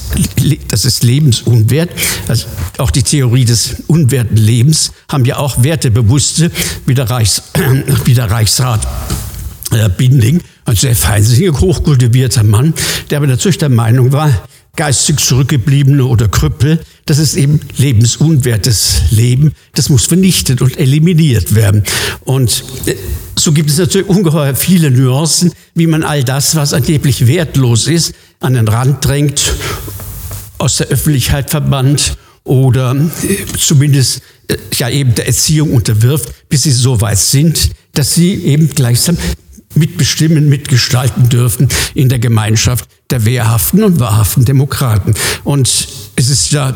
[0.68, 1.90] das ist lebensunwert.
[2.28, 2.46] Also
[2.78, 6.50] auch die Theorie des unwerten Lebens haben ja auch Wertebewusste,
[6.86, 7.42] wie der, Reichs,
[8.04, 8.86] wie der Reichsrat
[9.72, 12.74] äh, Binding, ein sehr feinsinniger, hochkultivierter Mann,
[13.10, 14.30] der aber natürlich der Meinung war,
[14.74, 21.84] geistig Zurückgebliebene oder Krüppel, das ist eben lebensunwertes Leben, das muss vernichtet und eliminiert werden.
[22.24, 22.94] Und äh,
[23.36, 28.14] so gibt es natürlich ungeheuer viele Nuancen, wie man all das, was angeblich wertlos ist,
[28.42, 29.54] an den Rand drängt,
[30.58, 36.72] aus der Öffentlichkeit verbannt oder äh, zumindest äh, ja eben der Erziehung unterwirft, bis sie
[36.72, 39.16] so weit sind, dass sie eben gleichsam
[39.74, 45.14] mitbestimmen, mitgestalten dürfen in der Gemeinschaft der wehrhaften und wahrhaften Demokraten.
[45.44, 46.74] Und es ist ja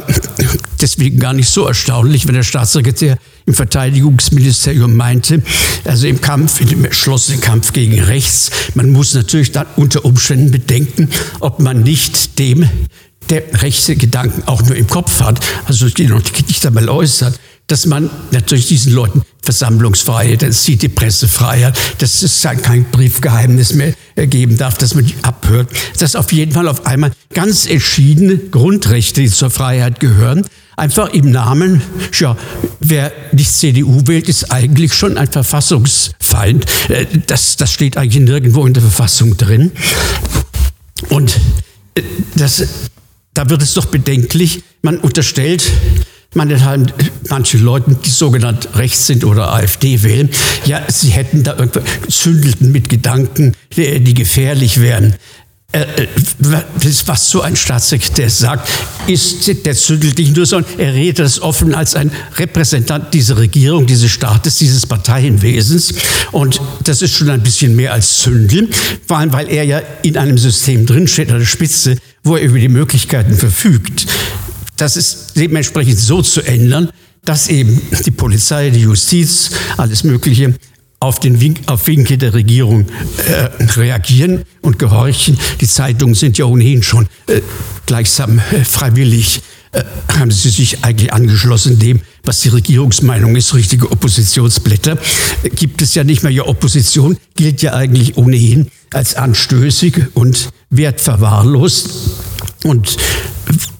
[0.80, 5.42] deswegen gar nicht so erstaunlich, wenn der Staatssekretär im Verteidigungsministerium meinte,
[5.84, 11.09] also im Kampf, dem entschlossenen Kampf gegen rechts, man muss natürlich dann unter Umständen bedenken,
[11.40, 12.68] ob man nicht dem,
[13.30, 17.38] der rechte Gedanken auch nur im Kopf hat, also die noch nicht einmal äußert,
[17.68, 23.94] dass man natürlich diesen Leuten Versammlungsfreiheit, das sieht die Pressefreiheit, dass es kein Briefgeheimnis mehr
[24.14, 25.68] geben darf, dass man die abhört,
[25.99, 31.82] dass auf jeden Fall auf einmal ganz entschiedene Grundrechte, zur Freiheit gehören, einfach im Namen,
[32.18, 32.36] ja,
[32.80, 36.66] wer nicht CDU wählt, ist eigentlich schon ein Verfassungsfeind.
[36.88, 39.72] Äh, das, das steht eigentlich nirgendwo in der Verfassung drin.
[41.08, 41.40] Und
[41.94, 42.02] äh,
[42.36, 42.66] das,
[43.34, 45.64] da wird es doch bedenklich, man unterstellt,
[46.34, 46.92] meinethalben
[47.30, 50.28] manche Leute, die sogenannt rechts sind oder AfD wählen,
[50.66, 55.14] ja, sie hätten da irgendwie zündelten mit Gedanken, die gefährlich wären.
[55.72, 56.08] Äh, äh,
[57.06, 58.68] was so ein Staatssekretär sagt,
[59.08, 63.84] ist, der zündelt nicht nur, sondern er redet das offen als ein Repräsentant dieser Regierung,
[63.86, 65.94] dieses Staates, dieses Parteienwesens.
[66.30, 68.68] Und das ist schon ein bisschen mehr als Zündeln,
[69.06, 72.58] vor allem weil er ja in einem System drinsteht, an der Spitze, wo er über
[72.58, 74.06] die Möglichkeiten verfügt.
[74.76, 76.90] Das ist dementsprechend so zu ändern,
[77.24, 80.54] dass eben die Polizei, die Justiz, alles Mögliche
[81.01, 82.86] auf, den Wink, auf Winke der Regierung
[83.26, 85.38] äh, reagieren und gehorchen.
[85.61, 87.40] Die Zeitungen sind ja ohnehin schon äh,
[87.84, 89.42] gleichsam äh, freiwillig,
[89.72, 89.84] äh,
[90.18, 94.99] haben sie sich eigentlich angeschlossen dem, was die Regierungsmeinung ist, richtige Oppositionsblätter.
[95.42, 96.32] Äh, gibt es ja nicht mehr.
[96.32, 101.90] Ja, Opposition gilt ja eigentlich ohnehin als anstößig und wertverwahrlost.
[102.64, 102.97] Und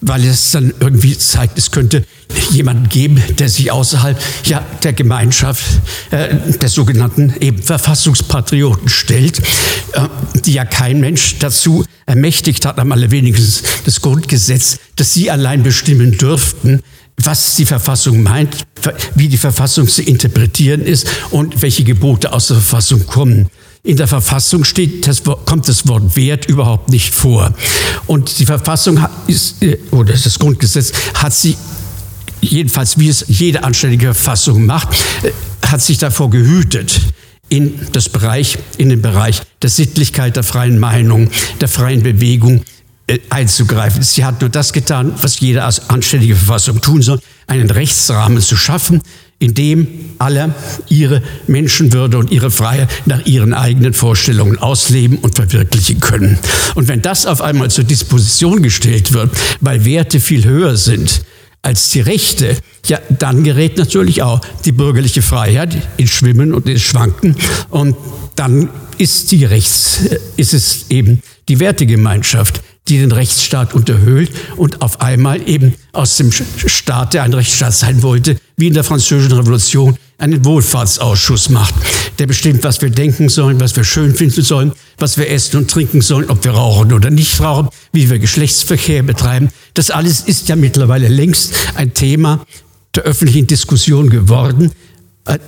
[0.01, 2.05] weil es dann irgendwie zeigt, es könnte
[2.51, 5.63] jemanden geben, der sich außerhalb ja, der Gemeinschaft
[6.11, 10.07] äh, der sogenannten eben Verfassungspatrioten stellt, äh,
[10.45, 16.17] die ja kein Mensch dazu ermächtigt hat, am allerwenigsten das Grundgesetz, dass sie allein bestimmen
[16.17, 16.81] dürften,
[17.23, 18.65] was die Verfassung meint,
[19.15, 23.49] wie die Verfassung zu interpretieren ist und welche Gebote aus der Verfassung kommen.
[23.83, 27.53] In der Verfassung steht, das, kommt das Wort Wert überhaupt nicht vor.
[28.05, 31.57] Und die Verfassung ist, äh, oder das Grundgesetz hat sie
[32.41, 34.89] jedenfalls wie es jede anständige Verfassung macht,
[35.23, 35.31] äh,
[35.65, 37.01] hat sich davor gehütet,
[37.49, 41.29] in, das Bereich, in den Bereich der Sittlichkeit, der freien Meinung,
[41.61, 42.63] der freien Bewegung
[43.29, 44.03] einzugreifen.
[44.03, 49.01] Sie hat nur das getan, was jede anständige Verfassung tun soll, einen Rechtsrahmen zu schaffen,
[49.39, 49.87] in dem
[50.17, 50.53] alle
[50.89, 56.39] ihre Menschenwürde und ihre Freiheit nach ihren eigenen Vorstellungen ausleben und verwirklichen können.
[56.75, 59.31] Und wenn das auf einmal zur Disposition gestellt wird,
[59.61, 61.21] weil Werte viel höher sind
[61.61, 66.81] als die Rechte, ja, dann gerät natürlich auch die bürgerliche Freiheit ins Schwimmen und ins
[66.81, 67.35] Schwanken.
[67.69, 67.95] Und
[68.35, 70.01] dann ist die Rechts,
[70.35, 76.31] ist es eben die Wertegemeinschaft, die den Rechtsstaat unterhöhlt und auf einmal eben aus dem
[76.31, 81.75] Staat, der ein Rechtsstaat sein wollte, wie in der Französischen Revolution, einen Wohlfahrtsausschuss macht,
[82.17, 85.69] der bestimmt, was wir denken sollen, was wir schön finden sollen, was wir essen und
[85.69, 89.49] trinken sollen, ob wir rauchen oder nicht rauchen, wie wir Geschlechtsverkehr betreiben.
[89.75, 92.43] Das alles ist ja mittlerweile längst ein Thema
[92.95, 94.71] der öffentlichen Diskussion geworden.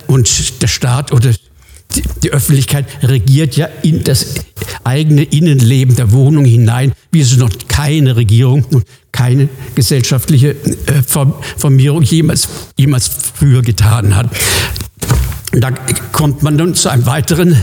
[0.06, 1.34] Und der Staat oder
[1.96, 4.34] die, die Öffentlichkeit regiert ja in das
[4.84, 11.02] eigene Innenleben der Wohnung hinein, wie es noch keine Regierung und keine gesellschaftliche äh,
[11.56, 14.30] Formierung jemals, jemals früher getan hat.
[15.52, 15.72] Da
[16.12, 17.56] kommt man nun zu einem weiteren,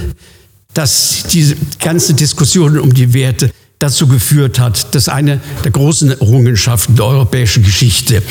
[0.73, 6.95] dass diese ganze Diskussion um die Werte dazu geführt hat, dass eine der großen Errungenschaften
[6.95, 8.23] der europäischen Geschichte,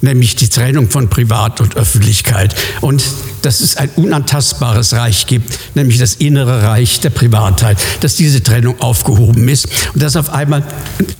[0.00, 3.02] nämlich die Trennung von Privat und Öffentlichkeit und
[3.42, 8.80] dass es ein unantastbares Reich gibt, nämlich das innere Reich der Privatheit, dass diese Trennung
[8.80, 10.64] aufgehoben ist und dass auf einmal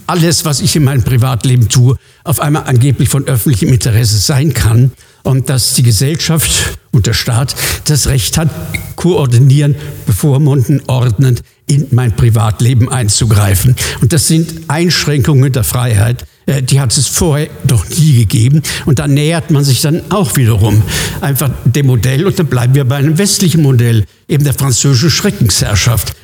[0.06, 4.90] alles, was ich in meinem Privatleben tue, auf einmal angeblich von öffentlichem Interesse sein kann
[5.22, 7.54] und dass die Gesellschaft und der Staat
[7.84, 8.48] das Recht hat,
[8.96, 9.76] koordinieren,
[10.06, 13.76] bevormunden, ordnen, in mein Privatleben einzugreifen.
[14.00, 18.62] Und das sind Einschränkungen der Freiheit, äh, die hat es vorher noch nie gegeben.
[18.86, 20.82] Und da nähert man sich dann auch wiederum
[21.20, 26.14] einfach dem Modell und dann bleiben wir bei einem westlichen Modell, eben der französischen Schreckensherrschaft.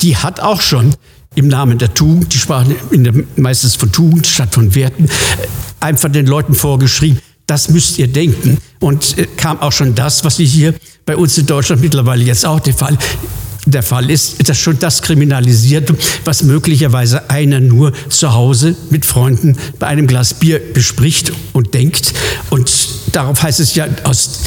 [0.00, 0.94] Die hat auch schon
[1.34, 5.10] im Namen der Tugend, die sprachen der, meistens von Tugend statt von Werten, äh,
[5.80, 8.58] einfach den Leuten vorgeschrieben, das müsst ihr denken.
[8.80, 12.46] Und äh, kam auch schon das, was wir hier bei uns in Deutschland mittlerweile jetzt
[12.46, 12.96] auch der Fall
[13.66, 15.92] der Fall ist, dass schon das kriminalisiert,
[16.24, 22.12] was möglicherweise einer nur zu Hause mit Freunden bei einem Glas Bier bespricht und denkt.
[22.50, 22.70] Und
[23.12, 24.40] darauf heißt es ja aus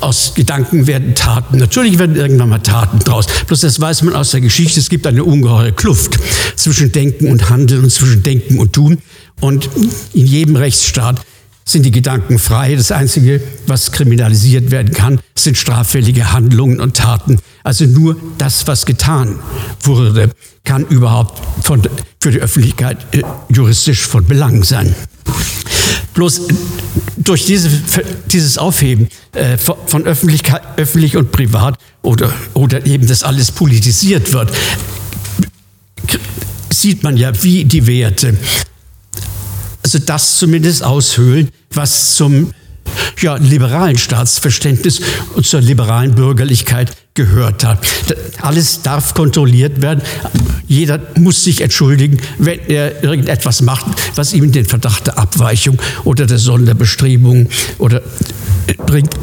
[0.00, 1.58] aus Gedanken werden Taten.
[1.58, 3.26] Natürlich werden irgendwann mal Taten draus.
[3.48, 4.78] Bloß das weiß man aus der Geschichte.
[4.78, 6.18] Es gibt eine ungeheure Kluft
[6.56, 8.98] zwischen Denken und Handeln und zwischen Denken und Tun.
[9.40, 9.68] Und
[10.12, 11.20] in jedem Rechtsstaat
[11.68, 12.74] sind die Gedanken frei.
[12.74, 17.38] Das Einzige, was kriminalisiert werden kann, sind straffällige Handlungen und Taten.
[17.62, 19.38] Also nur das, was getan
[19.82, 20.30] wurde,
[20.64, 21.82] kann überhaupt von,
[22.20, 24.94] für die Öffentlichkeit äh, juristisch von Belang sein.
[26.14, 26.54] Bloß äh,
[27.18, 27.70] durch diese,
[28.26, 34.50] dieses Aufheben äh, von Öffentlichkeit, öffentlich und privat oder, oder eben, dass alles politisiert wird,
[36.70, 38.36] sieht man ja, wie die Werte
[39.94, 42.52] also das zumindest aushöhlen, was zum
[43.22, 45.00] ja, liberalen Staatsverständnis
[45.34, 47.86] und zur liberalen Bürgerlichkeit gehört hat.
[48.42, 50.02] Alles darf kontrolliert werden.
[50.66, 56.26] Jeder muss sich entschuldigen, wenn er irgendetwas macht, was ihm den Verdacht der Abweichung oder
[56.26, 58.02] der Sonderbestrebung oder
[58.66, 59.14] äh, bringt.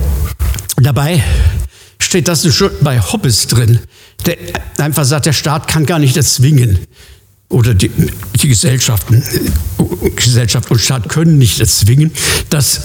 [0.78, 1.24] Dabei
[1.99, 3.80] steht das schon bei Hobbes drin,
[4.26, 4.38] der
[4.80, 6.80] einfach sagt, der Staat kann gar nicht erzwingen
[7.50, 7.91] oder die,
[8.41, 9.24] die Gesellschaften,
[10.16, 12.12] Gesellschaft und Staat können nicht erzwingen,
[12.50, 12.82] dass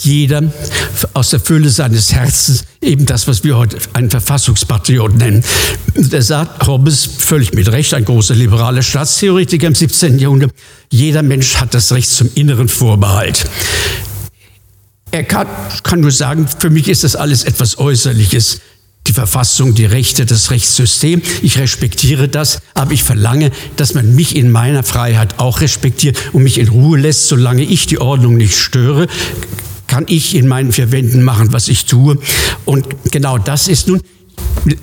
[0.00, 0.42] jeder
[1.14, 5.44] aus der Fülle seines Herzens eben das, was wir heute einen Verfassungspatriot nennen.
[5.94, 10.18] Der sagt, Hobbes, völlig mit Recht, ein großer liberaler Staatstheoretiker im 17.
[10.18, 10.52] Jahrhundert,
[10.90, 13.44] jeder Mensch hat das Recht zum inneren Vorbehalt.
[15.10, 15.46] Er kann,
[15.82, 18.60] kann nur sagen, für mich ist das alles etwas Äußerliches
[19.08, 21.22] die Verfassung, die Rechte, das Rechtssystem.
[21.42, 26.42] Ich respektiere das, aber ich verlange, dass man mich in meiner Freiheit auch respektiert und
[26.42, 29.06] mich in Ruhe lässt, solange ich die Ordnung nicht störe
[29.88, 32.18] kann ich in meinen vier Wänden machen, was ich tue.
[32.66, 34.02] Und genau das ist nun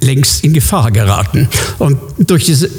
[0.01, 1.47] längst in Gefahr geraten.
[1.77, 2.71] Und durch diese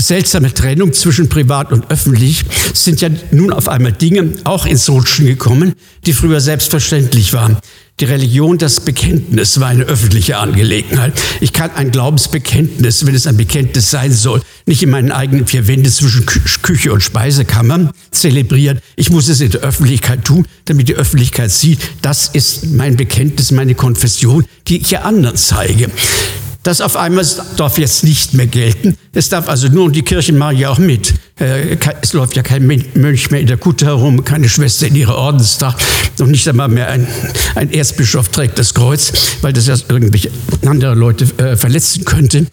[0.00, 5.26] seltsame Trennung zwischen privat und öffentlich sind ja nun auf einmal Dinge auch ins Rutschen
[5.26, 5.74] gekommen,
[6.06, 7.58] die früher selbstverständlich waren.
[8.00, 11.14] Die Religion, das Bekenntnis war eine öffentliche Angelegenheit.
[11.40, 15.66] Ich kann ein Glaubensbekenntnis, wenn es ein Bekenntnis sein soll, nicht in meinen eigenen vier
[15.66, 18.78] Wänden zwischen Küche und Speisekammer zelebrieren.
[18.94, 23.50] Ich muss es in der Öffentlichkeit tun, damit die Öffentlichkeit sieht, das ist mein Bekenntnis,
[23.50, 25.90] meine Konfession, die ich ja anderen zeige.
[26.68, 27.24] Das auf einmal
[27.56, 28.94] darf jetzt nicht mehr gelten.
[29.14, 31.14] Es darf also nur, die Kirchen machen ja auch mit.
[31.40, 35.16] Äh, es läuft ja kein Mönch mehr in der Kutte herum, keine Schwester in ihrer
[35.16, 35.82] Ordenstracht
[36.18, 37.06] und nicht einmal mehr ein,
[37.54, 40.30] ein Erzbischof trägt das Kreuz, weil das ja irgendwelche
[40.66, 42.44] andere Leute äh, verletzen könnte.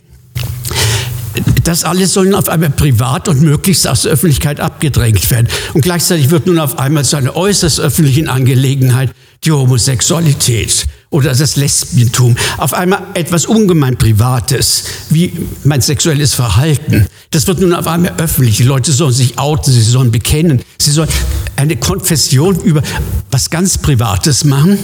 [1.65, 5.49] Das alles soll nun auf einmal privat und möglichst aus der Öffentlichkeit abgedrängt werden.
[5.73, 9.11] Und gleichzeitig wird nun auf einmal zu einer äußerst öffentlichen Angelegenheit
[9.43, 10.85] die Homosexualität
[11.15, 15.31] oder das Lesbientum, auf einmal etwas ungemein Privates, wie
[15.63, 17.07] mein sexuelles Verhalten.
[17.31, 18.57] Das wird nun auf einmal öffentlich.
[18.57, 21.07] Die Leute sollen sich outen, sie sollen bekennen, sie sollen
[21.55, 22.83] eine Konfession über
[23.31, 24.77] was ganz Privates machen.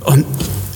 [0.00, 0.24] Und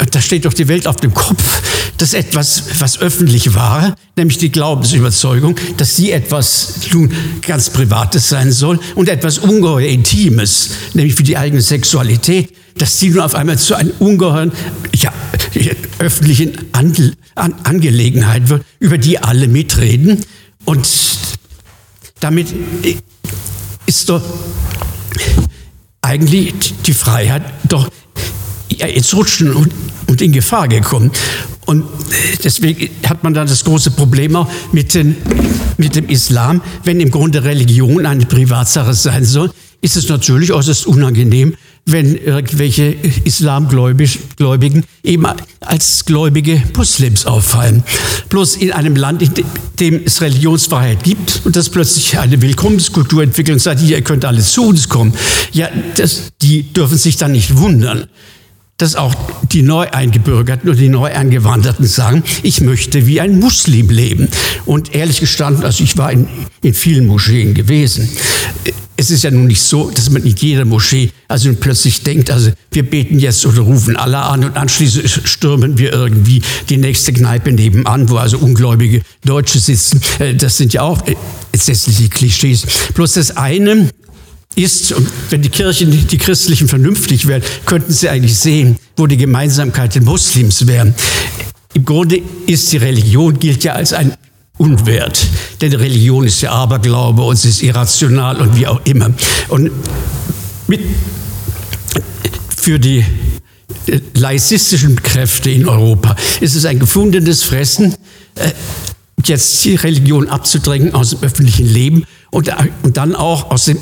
[0.07, 1.63] da steht doch die Welt auf dem Kopf,
[1.99, 8.53] dass etwas, was öffentlich war, nämlich die Glaubensüberzeugung, dass sie etwas nun ganz Privates sein
[8.53, 13.59] soll und etwas ungeheuer Intimes, nämlich für die eigene Sexualität, dass sie nun auf einmal
[13.59, 14.53] zu einem ungeheuren
[14.95, 15.13] ja,
[15.99, 16.95] öffentlichen An
[17.35, 20.25] An Angelegenheit wird, über die alle mitreden.
[20.65, 20.89] Und
[22.21, 22.49] damit
[23.87, 24.23] ist doch
[26.03, 26.55] eigentlich
[26.87, 27.91] die Freiheit doch
[28.87, 29.73] ins Rutschen und,
[30.07, 31.11] und in Gefahr gekommen.
[31.67, 31.85] Und
[32.43, 35.17] deswegen hat man dann das große Problem auch mit, den,
[35.77, 39.51] mit dem Islam, wenn im Grunde Religion eine Privatsache sein soll,
[39.81, 41.55] ist es natürlich äußerst unangenehm,
[41.85, 45.27] wenn irgendwelche Islamgläubigen eben
[45.61, 47.85] als gläubige Muslims auffallen.
[48.29, 49.33] Bloß in einem Land, in
[49.79, 54.41] dem es Religionsfreiheit gibt und das plötzlich eine Willkommenskultur entwickelt und sagt, ihr könnt alle
[54.41, 55.15] zu uns kommen,
[55.53, 58.07] ja, das, die dürfen sich dann nicht wundern
[58.79, 59.15] dass auch
[59.51, 64.29] die Neueingebürgerten oder die Neueingewanderten sagen, ich möchte wie ein Muslim leben.
[64.67, 66.29] Und ehrlich gestanden, also ich war in,
[66.63, 68.09] in vielen Moscheen gewesen.
[68.97, 72.53] Es ist ja nun nicht so, dass man in jeder Moschee also plötzlich denkt, also
[72.71, 77.53] wir beten jetzt oder rufen Allah an und anschließend stürmen wir irgendwie die nächste Kneipe
[77.53, 80.01] nebenan, wo also ungläubige Deutsche sitzen.
[80.21, 81.03] Äh, das sind ja auch
[81.53, 82.65] entsetzliche Klischees.
[82.95, 83.89] Bloß das eine
[84.59, 89.17] ist, und wenn die Kirchen, die Christlichen vernünftig wären, könnten sie eigentlich sehen, wo die
[89.17, 90.95] Gemeinsamkeit der Muslims wären.
[91.75, 94.15] Im Grunde ist die Religion, gilt ja als ein
[94.57, 95.27] Unwert.
[95.61, 99.11] Denn Religion ist ja Aberglaube und sie ist irrational und wie auch immer.
[99.49, 99.71] Und
[100.67, 100.81] mit,
[102.57, 103.05] für die
[104.15, 107.95] laizistischen Kräfte in Europa ist es ein gefundenes Fressen,
[108.35, 108.51] äh,
[109.25, 112.51] jetzt die Religion abzudrängen aus dem öffentlichen Leben und,
[112.83, 113.79] und dann auch aus dem,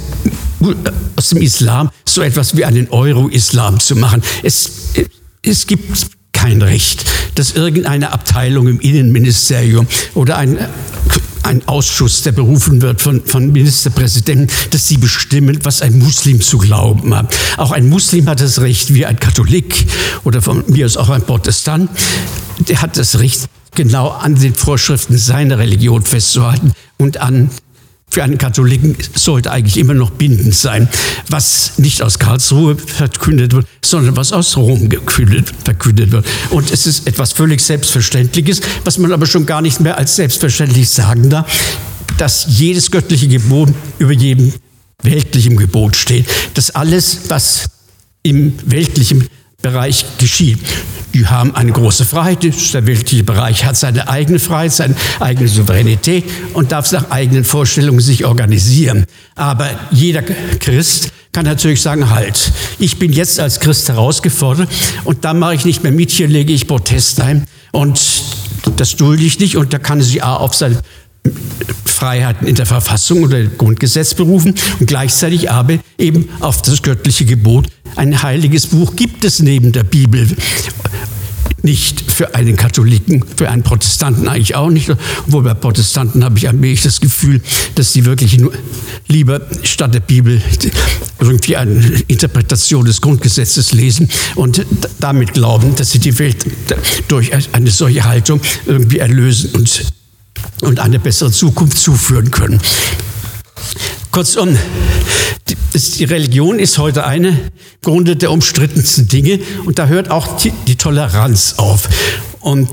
[1.17, 4.23] aus dem Islam so etwas wie einen Euro-Islam zu machen.
[4.43, 4.71] Es,
[5.43, 7.05] es gibt kein Recht,
[7.35, 10.59] dass irgendeine Abteilung im Innenministerium oder ein,
[11.43, 16.59] ein Ausschuss, der berufen wird von, von Ministerpräsidenten, dass sie bestimmen, was ein Muslim zu
[16.59, 17.35] glauben hat.
[17.57, 19.87] Auch ein Muslim hat das Recht, wie ein Katholik
[20.25, 21.91] oder von mir aus auch ein Protestant,
[22.69, 27.51] der hat das Recht, genau an den Vorschriften seiner Religion festzuhalten und an
[28.09, 30.89] für einen Katholiken sollte eigentlich immer noch bindend sein,
[31.29, 36.27] was nicht aus Karlsruhe verkündet wird, sondern was aus Rom verkündet wird.
[36.51, 40.89] Und es ist etwas völlig Selbstverständliches, was man aber schon gar nicht mehr als selbstverständlich
[40.89, 41.47] sagen darf,
[42.17, 44.53] dass jedes göttliche Gebot über jedem
[45.03, 46.27] weltlichen Gebot steht.
[46.55, 47.69] Dass alles, was
[48.23, 49.29] im weltlichen
[49.71, 50.61] Bereich geschieht.
[51.13, 52.45] Die haben eine große Freiheit.
[52.73, 58.01] Der weltliche Bereich hat seine eigene Freiheit, seine eigene Souveränität und darf nach eigenen Vorstellungen
[58.01, 59.07] sich organisieren.
[59.35, 64.69] Aber jeder Christ kann natürlich sagen, halt, ich bin jetzt als Christ herausgefordert
[65.05, 68.01] und da mache ich nicht mehr mit, hier lege ich Protest ein und
[68.77, 70.81] das dulde ich nicht und da kann sie A auf seine
[71.97, 77.25] Freiheiten in der Verfassung oder im Grundgesetz berufen und gleichzeitig aber eben auf das göttliche
[77.25, 77.69] Gebot.
[77.97, 80.29] Ein heiliges Buch gibt es neben der Bibel
[81.63, 84.89] nicht für einen Katholiken, für einen Protestanten eigentlich auch nicht.
[85.27, 87.41] Obwohl bei Protestanten habe ich allmählich das Gefühl,
[87.75, 88.39] dass sie wirklich
[89.09, 90.41] lieber statt der Bibel
[91.19, 94.65] irgendwie eine Interpretation des Grundgesetzes lesen und
[95.01, 96.47] damit glauben, dass sie die Welt
[97.09, 99.87] durch eine solche Haltung irgendwie erlösen und
[100.63, 102.61] und eine bessere Zukunft zuführen können.
[104.11, 104.57] Kurzum,
[105.75, 107.39] die Religion ist heute eine
[107.83, 111.89] Grunde der umstrittensten Dinge und da hört auch die, Toleranz auf.
[112.41, 112.69] Und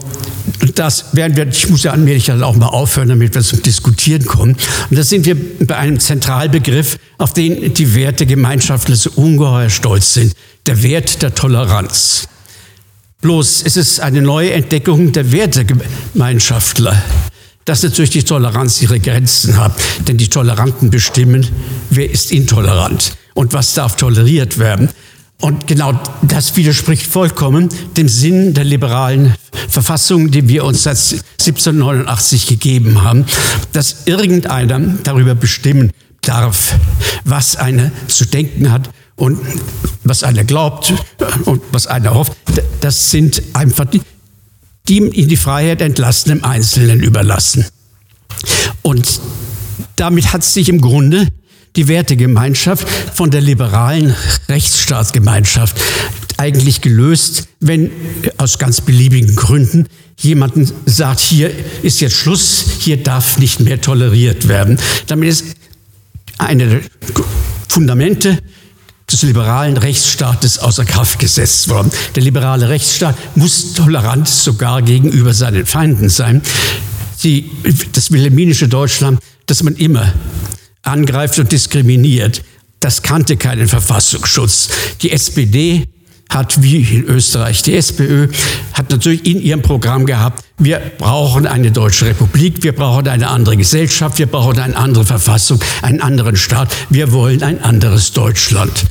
[0.76, 4.26] das werden wir, ich muss ja allmählich dann auch mal aufhören, damit wir zum Diskutieren
[4.26, 4.56] kommen.
[4.90, 5.36] Und da sind wir
[5.66, 10.34] bei einem Zentralbegriff, auf den die Werte Gemeinschaftler so ungeheuer stolz sind.
[10.66, 12.28] Der Wert der Toleranz.
[13.22, 17.02] Bloß ist es eine neue Entdeckung der Wertegemeinschaftler
[17.66, 19.74] dass natürlich die Toleranz ihre Grenzen hat.
[20.08, 21.48] Denn die Toleranten bestimmen,
[21.90, 24.90] wer ist intolerant und was darf toleriert werden.
[25.42, 29.36] Und genau das widerspricht vollkommen dem Sinn der liberalen
[29.68, 33.26] Verfassung, die wir uns seit 1789 gegeben haben,
[33.74, 35.92] dass irgendeiner darüber bestimmen
[36.22, 36.76] darf,
[37.26, 39.40] was einer zu denken hat und
[40.04, 40.94] was einer glaubt
[41.46, 42.34] und was einer hofft.
[42.80, 43.86] Das sind einfach
[44.90, 47.66] die, in die Freiheit entlassenen Einzelnen überlassen.
[48.82, 49.22] Und
[49.96, 51.28] damit hat sich im Grunde
[51.76, 54.16] die Wertegemeinschaft von der liberalen
[54.50, 55.80] Rechtsstaatsgemeinschaft
[56.38, 57.92] eigentlich gelöst, wenn
[58.38, 59.88] aus ganz beliebigen Gründen
[60.20, 64.78] jemanden sagt, hier ist jetzt Schluss, hier darf nicht mehr toleriert werden.
[65.08, 65.46] Damit ist
[66.38, 66.82] eine der
[67.70, 68.40] Fundamente
[69.14, 71.92] des liberalen Rechtsstaates außer Kraft gesetzt worden.
[72.16, 76.42] Der liberale Rechtsstaat muss tolerant sogar gegenüber seinen Feinden sein.
[77.24, 77.50] Die,
[77.94, 80.12] das wilhelminische Deutschland, das man immer
[80.82, 82.44] angreift und diskriminiert,
[82.80, 84.70] das kannte keinen Verfassungsschutz.
[85.02, 85.88] Die SPD
[86.30, 88.28] hat wie in Österreich die SPÖ,
[88.74, 93.56] hat natürlich in ihrem Programm gehabt, wir brauchen eine deutsche Republik, wir brauchen eine andere
[93.56, 98.86] Gesellschaft, wir brauchen eine andere Verfassung, einen anderen Staat, wir wollen ein anderes Deutschland.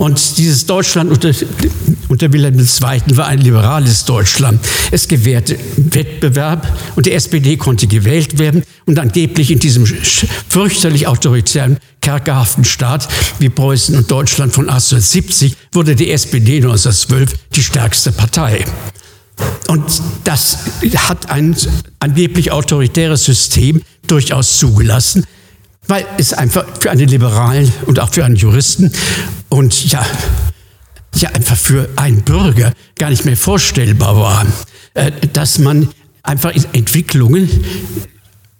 [0.00, 1.30] Und dieses Deutschland unter,
[2.08, 3.16] unter Wilhelm II.
[3.18, 4.58] war ein liberales Deutschland.
[4.90, 8.62] Es gewährte Wettbewerb und die SPD konnte gewählt werden.
[8.86, 9.84] Und angeblich in diesem
[10.48, 13.08] fürchterlich autoritären, kerkerhaften Staat
[13.40, 18.64] wie Preußen und Deutschland von 1870 wurde die SPD 1912 die stärkste Partei.
[19.68, 19.84] Und
[20.24, 20.60] das
[20.96, 21.54] hat ein
[21.98, 25.26] angeblich autoritäres System durchaus zugelassen,
[25.86, 28.92] weil es einfach für einen Liberalen und auch für einen Juristen
[29.48, 30.04] und ja,
[31.16, 34.46] ja einfach für einen Bürger gar nicht mehr vorstellbar war,
[34.94, 35.88] äh, dass man
[36.22, 37.48] einfach in Entwicklungen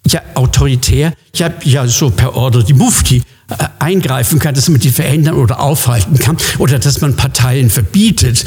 [0.06, 4.90] ja autoritär, ja, ja so per Ordre die Mufti äh, eingreifen kann, dass man die
[4.90, 8.44] verändern oder aufhalten kann oder dass man Parteien verbietet.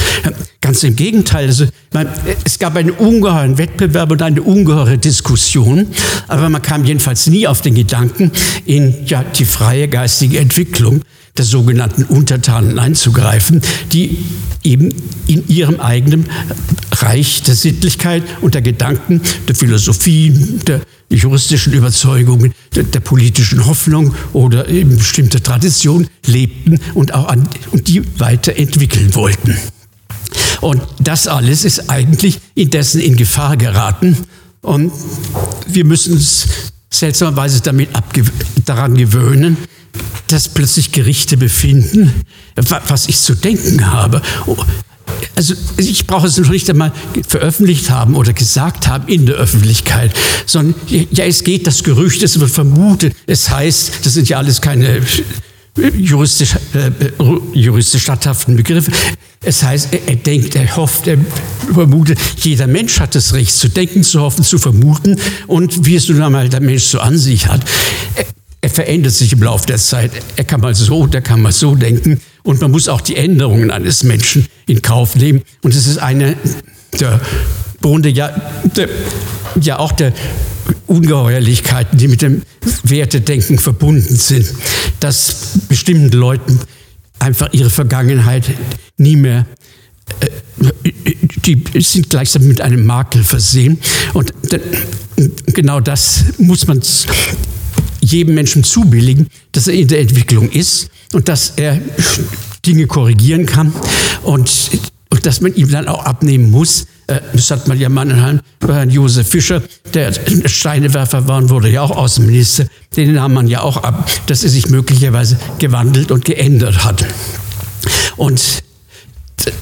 [0.62, 1.47] Ganz im Gegenteil.
[1.47, 2.08] Also, man,
[2.43, 5.88] es gab einen ungeheuren Wettbewerb und eine ungeheure Diskussion,
[6.28, 8.32] aber man kam jedenfalls nie auf den Gedanken,
[8.66, 11.01] in ja, die freie geistige Entwicklung
[11.38, 13.61] der sogenannten Untertanen einzugreifen,
[13.91, 14.25] die
[14.63, 14.89] eben
[15.27, 16.29] in ihrem eigenen
[16.91, 20.31] Reich der Sittlichkeit und der Gedanken, der Philosophie,
[20.67, 27.47] der juristischen Überzeugungen, der, der politischen Hoffnung oder eben bestimmte Tradition lebten und auch an,
[27.71, 29.57] und die weiterentwickeln wollten.
[30.61, 34.17] Und das alles ist eigentlich indessen in Gefahr geraten.
[34.61, 34.91] Und
[35.67, 36.47] wir müssen uns
[36.89, 37.89] seltsamerweise damit
[38.65, 39.57] daran gewöhnen,
[40.28, 42.24] dass plötzlich Gerichte befinden,
[42.88, 44.22] was ich zu denken habe.
[45.36, 46.91] Also ich brauche es noch nicht einmal
[47.28, 50.12] veröffentlicht haben oder gesagt haben in der Öffentlichkeit,
[50.46, 54.62] sondern ja, es geht das Gerücht, es wird vermutet, es heißt, das sind ja alles
[54.62, 55.02] keine
[55.98, 56.91] juristisch, äh,
[57.54, 58.91] juristisch statthaften Begriffe.
[59.41, 61.18] Es heißt, er, er, denkt, er hofft, er
[61.74, 66.08] vermutet, jeder Mensch hat das Recht zu denken, zu hoffen, zu vermuten und wie es
[66.10, 67.62] nun einmal der Mensch so an sich hat
[68.64, 70.11] er verändert sich im Laufe der Zeit.
[70.38, 72.22] Er kann mal so, der kann mal so denken.
[72.43, 75.41] Und man muss auch die Änderungen eines Menschen in Kauf nehmen.
[75.64, 76.38] Und es ist eine
[76.97, 77.20] der
[77.82, 78.30] Grunde ja,
[78.78, 78.88] der,
[79.59, 80.14] ja auch der
[80.88, 82.43] Ungeheuerlichkeiten, die mit dem
[82.84, 84.47] Wertedenken verbunden sind,
[85.01, 86.57] dass bestimmten Leuten
[87.20, 88.45] einfach ihre Vergangenheit
[88.95, 89.45] nie mehr
[90.22, 90.30] äh,
[91.45, 93.80] die sind gleichsam mit einem Makel versehen.
[94.14, 94.34] Und
[95.47, 96.82] genau das muss man
[98.04, 101.80] jedem Menschen zubilligen, dass er in der Entwicklung ist und dass er
[102.66, 103.74] Dinge korrigieren kann
[104.24, 104.72] und,
[105.10, 106.88] und dass man ihm dann auch abnehmen muss.
[107.08, 109.62] Äh, das hat man ja Mannheim bei Herrn Josef Fischer,
[109.93, 110.14] der
[110.45, 114.49] Steinewerfer war und wurde ja auch Außenminister, den nahm man ja auch ab, dass er
[114.49, 117.06] sich möglicherweise gewandelt und geändert hat.
[118.16, 118.64] Und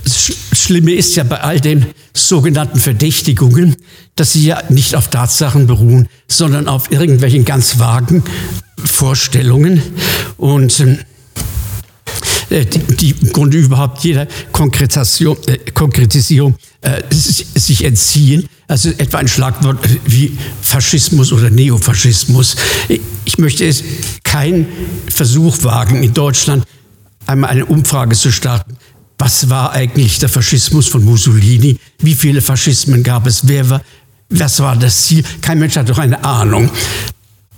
[0.03, 0.31] das
[0.71, 3.75] Schlimme ist ja bei all den sogenannten Verdächtigungen,
[4.15, 8.23] dass sie ja nicht auf Tatsachen beruhen, sondern auf irgendwelchen ganz vagen
[8.81, 9.81] Vorstellungen
[10.37, 10.79] und
[12.49, 18.47] äh, die, im Grunde überhaupt jeder Konkretisation, äh, Konkretisierung äh, sich entziehen.
[18.69, 22.55] Also etwa ein Schlagwort wie Faschismus oder Neofaschismus.
[23.25, 23.83] Ich möchte es
[24.23, 24.67] keinen
[25.09, 26.63] Versuch wagen, in Deutschland
[27.25, 28.77] einmal eine Umfrage zu starten,
[29.21, 31.77] was war eigentlich der Faschismus von Mussolini?
[31.99, 33.47] Wie viele Faschismen gab es?
[33.47, 33.81] Wer war,
[34.31, 35.23] was war das Ziel?
[35.41, 36.71] Kein Mensch hat doch eine Ahnung.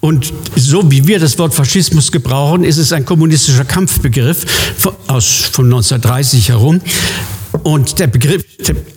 [0.02, 4.76] Und so wie wir das Wort Faschismus gebrauchen, ist es ein kommunistischer Kampfbegriff
[5.08, 6.82] aus, von 1930 herum.
[7.62, 8.44] Und der Begriff,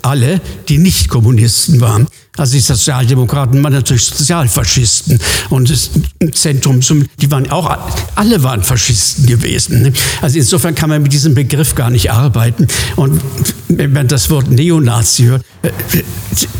[0.03, 5.19] alle, die nicht Kommunisten waren, also die Sozialdemokraten waren natürlich Sozialfaschisten
[5.51, 5.91] und das
[6.33, 6.81] Zentrum,
[7.21, 7.77] die waren auch,
[8.15, 9.95] alle waren Faschisten gewesen.
[10.21, 12.67] Also insofern kann man mit diesem Begriff gar nicht arbeiten.
[12.97, 13.23] Und
[13.69, 15.71] wenn man das Wort Neonazi hört, äh,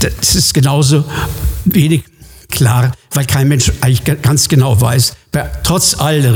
[0.01, 1.05] das ist genauso
[1.67, 2.05] wenig
[2.51, 5.15] klar, weil kein Mensch eigentlich ganz genau weiß,
[5.63, 6.35] trotz all der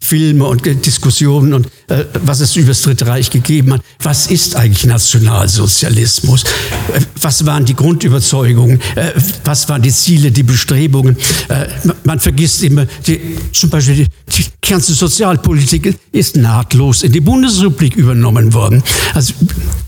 [0.00, 4.56] Riesenfilme und Diskussionen und äh, was es über das Dritte Reich gegeben hat, was ist
[4.56, 6.44] eigentlich Nationalsozialismus?
[6.44, 8.80] Äh, was waren die Grundüberzeugungen?
[8.94, 9.12] Äh,
[9.44, 11.16] was waren die Ziele, die Bestrebungen?
[11.48, 11.66] Äh,
[12.04, 13.20] man vergisst immer, die,
[13.52, 18.82] zum Beispiel die, die ganze Sozialpolitik ist nahtlos in die Bundesrepublik übernommen worden.
[19.14, 19.34] Also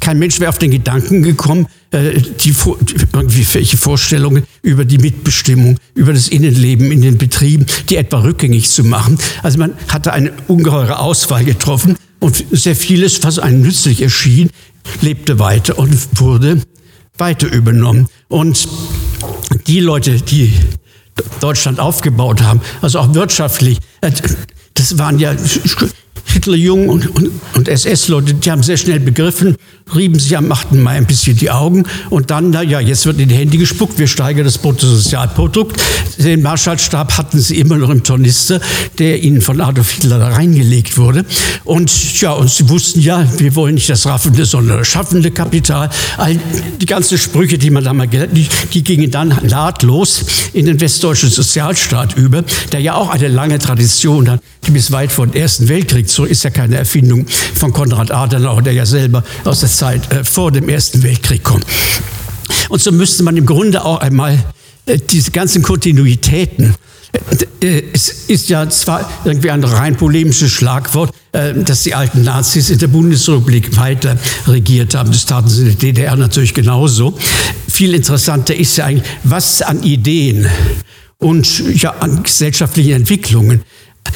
[0.01, 2.55] kein Mensch wäre auf den Gedanken gekommen, die,
[3.13, 8.83] irgendwelche Vorstellungen über die Mitbestimmung, über das Innenleben in den Betrieben, die etwa rückgängig zu
[8.83, 9.19] machen.
[9.43, 9.73] Also man
[10.03, 14.51] hatte eine ungeheure Auswahl getroffen und sehr vieles, was einem nützlich erschien,
[15.01, 16.61] lebte weiter und wurde
[17.19, 18.09] weiter übernommen.
[18.27, 18.67] Und
[19.69, 20.55] die Leute, die
[21.39, 24.11] Deutschland aufgebaut haben, also auch wirtschaftlich, äh,
[24.75, 25.37] das waren ja
[26.25, 29.55] Hitlerjungen und, und, und SS-Leute, die haben sehr schnell begriffen,
[29.95, 30.73] rieben sich am 8.
[30.73, 33.99] Mai ein bisschen die Augen und dann, na ja, jetzt wird in die Hände gespuckt,
[33.99, 35.81] wir steigern das Bruttosozialprodukt.
[36.19, 38.61] Den Marschallstab hatten sie immer noch im Tornister,
[38.99, 41.25] der ihnen von Adolf Hitler da reingelegt wurde.
[41.65, 45.91] Und ja, und sie wussten ja, wir wollen nicht das raffende, sondern das schaffende Kapital.
[46.17, 46.39] All
[46.81, 50.81] die ganzen Sprüche, die man da mal gelernt die, die gingen dann nahtlos in den
[50.81, 55.35] westdeutschen Sozialstaat über, der ja auch eine lange Tradition hat, die bis weit vor dem
[55.35, 59.69] Ersten Weltkrieg zurück ist ja keine Erfindung von Konrad Adenauer, der ja selber aus der
[59.83, 61.67] Zeit äh, vor dem Ersten Weltkrieg kommt.
[62.69, 64.39] Und so müsste man im Grunde auch einmal
[64.87, 66.77] äh, diese ganzen Kontinuitäten
[67.61, 72.23] äh, äh, es ist ja zwar irgendwie ein rein polemisches Schlagwort, äh, dass die alten
[72.23, 74.17] Nazis in der Bundesrepublik weiter
[74.47, 75.11] regiert haben.
[75.11, 77.19] Das taten sie in der DDR natürlich genauso.
[77.69, 80.47] Viel interessanter ist ja eigentlich, was an Ideen
[81.19, 83.63] und ja, an gesellschaftlichen Entwicklungen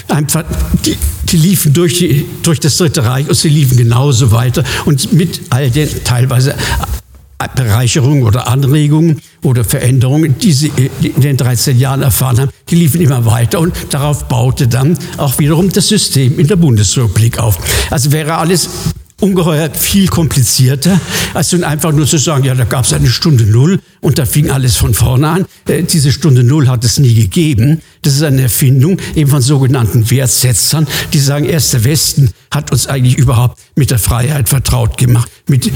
[0.09, 0.45] einfach,
[0.85, 5.13] die, die liefen durch, die, durch das Dritte Reich und sie liefen genauso weiter und
[5.13, 6.55] mit all den teilweise
[7.55, 10.73] Bereicherungen oder Anregungen oder Veränderungen, die sie
[11.03, 15.39] in den 13 Jahren erfahren haben, die liefen immer weiter und darauf baute dann auch
[15.39, 17.59] wiederum das System in der Bundesrepublik auf.
[17.91, 18.69] Also wäre alles
[19.21, 21.01] ungeheuer viel komplizierter,
[21.33, 24.27] als nun einfach nur zu sagen, ja, da gab es eine Stunde Null und da
[24.27, 25.47] fing alles von vorne an.
[25.67, 27.81] Äh, diese Stunde Null hat es nie gegeben.
[28.03, 32.87] Das ist eine Erfindung eben von sogenannten Wertsetzern, die sagen, erst der Westen hat uns
[32.87, 35.71] eigentlich überhaupt mit der Freiheit vertraut gemacht, mit äh,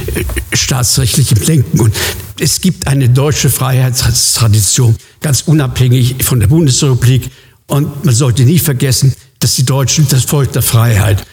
[0.53, 1.81] staatsrechtlichem Denken.
[1.81, 1.95] Und
[2.39, 7.31] es gibt eine deutsche Freiheitstradition, ganz unabhängig von der Bundesrepublik.
[7.67, 11.25] Und man sollte nie vergessen, dass die Deutschen das Volk der Freiheit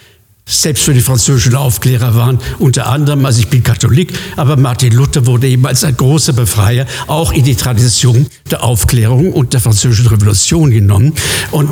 [0.47, 5.25] selbst für die französischen Aufklärer waren, unter anderem, also ich bin Katholik, aber Martin Luther
[5.25, 10.07] wurde eben als ein großer Befreier auch in die Tradition der Aufklärung und der französischen
[10.07, 11.13] Revolution genommen.
[11.51, 11.69] Und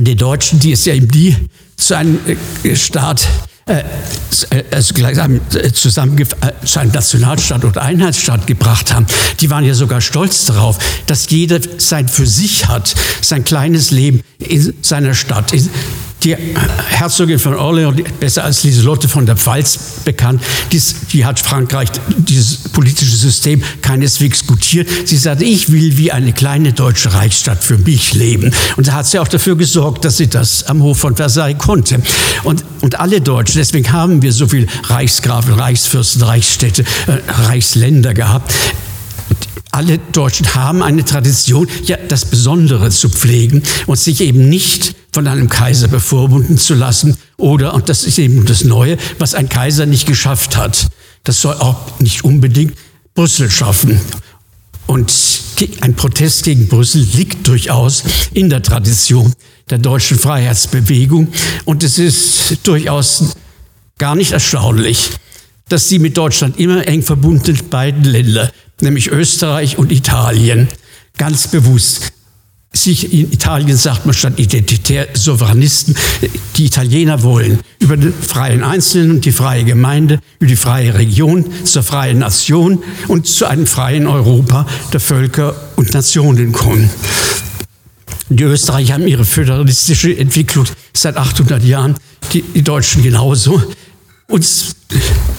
[0.00, 1.36] die Deutschen, die es ja eben die
[1.76, 2.18] zu einem
[2.62, 3.28] äh, Staat
[3.66, 3.82] äh,
[4.70, 6.18] also gleichsam äh, zusammen
[6.64, 9.06] zu einem Nationalstaat oder Einheitsstaat gebracht haben,
[9.40, 14.20] die waren ja sogar stolz darauf, dass jeder sein für sich hat, sein kleines Leben
[14.38, 15.68] in seiner Stadt, in,
[16.24, 16.36] die
[16.88, 20.80] Herzogin von Orléans, besser als Lieselotte von der Pfalz bekannt, die,
[21.12, 24.88] die hat Frankreich dieses politische System keineswegs gutiert.
[25.04, 28.52] Sie sagte, ich will wie eine kleine deutsche Reichsstadt für mich leben.
[28.76, 32.00] Und da hat sie auch dafür gesorgt, dass sie das am Hof von Versailles konnte.
[32.42, 37.18] Und, und alle Deutschen, deswegen haben wir so viel Reichsgrafen, Reichsfürsten, Reichsstädte, äh,
[37.48, 38.52] Reichsländer gehabt
[39.74, 45.28] alle Deutschen haben eine Tradition, ja, das Besondere zu pflegen und sich eben nicht von
[45.28, 49.86] einem Kaiser bevormunden zu lassen oder, und das ist eben das Neue, was ein Kaiser
[49.86, 50.88] nicht geschafft hat.
[51.22, 52.74] Das soll auch nicht unbedingt
[53.14, 54.00] Brüssel schaffen.
[54.86, 55.12] Und
[55.80, 58.02] ein Protest gegen Brüssel liegt durchaus
[58.34, 59.32] in der Tradition
[59.70, 61.28] der deutschen Freiheitsbewegung.
[61.64, 63.36] Und es ist durchaus
[63.98, 65.10] gar nicht erstaunlich,
[65.68, 68.50] dass die mit Deutschland immer eng verbundenen beiden Länder,
[68.80, 70.68] nämlich Österreich und Italien,
[71.16, 72.12] ganz bewusst
[72.74, 75.96] sich in Italien sagt man statt identitär Souveränisten,
[76.56, 81.46] die Italiener wollen über den freien Einzelnen und die freie Gemeinde, über die freie Region
[81.64, 86.90] zur freien Nation und zu einem freien Europa der Völker und Nationen kommen.
[88.28, 91.94] Die Österreicher haben ihre föderalistische Entwicklung seit 800 Jahren,
[92.32, 93.62] die, die Deutschen genauso.
[94.28, 94.76] Uns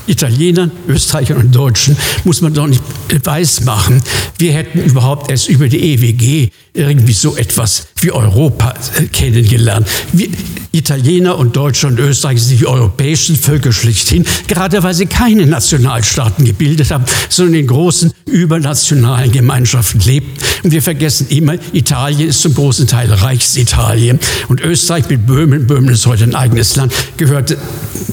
[0.07, 2.83] Italienern, Österreichern und Deutschen muss man doch nicht
[3.23, 4.01] weiß machen,
[4.37, 9.87] wir hätten überhaupt erst über die EWG irgendwie so etwas wie Europa äh, kennengelernt.
[10.11, 10.27] Wir,
[10.71, 16.43] Italiener und Deutsche und Österreicher sind die europäischen Völker schlichthin, gerade weil sie keine Nationalstaaten
[16.43, 20.43] gebildet haben, sondern in großen übernationalen Gemeinschaften lebten.
[20.63, 24.19] Und wir vergessen immer, Italien ist zum großen Teil Reichsitalien.
[24.49, 27.57] Und Österreich mit Böhmen, Böhmen ist heute ein eigenes Land, gehörte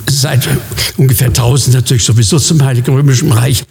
[0.09, 0.49] seit
[0.97, 3.65] ungefähr 1000 natürlich sowieso zum Heiligen Römischen Reich.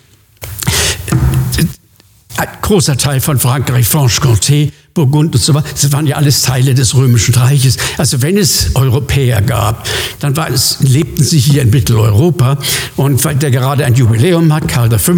[2.38, 6.74] Ein großer Teil von Frankreich, Franche-Comté, Burgund und so weiter, das waren ja alles Teile
[6.74, 7.78] des Römischen Reiches.
[7.98, 9.88] Also wenn es Europäer gab,
[10.20, 12.58] dann es, lebten sie hier in Mitteleuropa.
[12.98, 15.14] Und weil der gerade ein Jubiläum hat, Karl V.,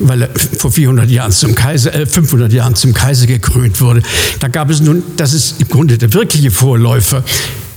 [0.00, 4.02] weil er vor 400 Jahren zum Kaiser, äh, 500 Jahren zum Kaiser gekrönt wurde,
[4.40, 7.22] da gab es nun, das ist im Grunde der wirkliche Vorläufer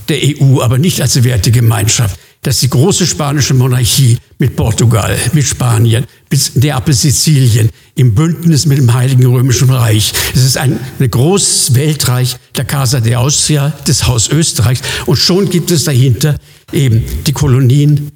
[0.08, 6.04] der EU, aber nicht als Wertegemeinschaft dass die große spanische Monarchie mit Portugal, mit Spanien,
[6.28, 10.12] bis Neapel, Sizilien im Bündnis mit dem Heiligen Römischen Reich.
[10.34, 14.82] Es ist ein, ein großes Weltreich der Casa de Austria, des Haus Österreichs.
[15.06, 16.36] Und schon gibt es dahinter
[16.72, 18.10] eben die Kolonien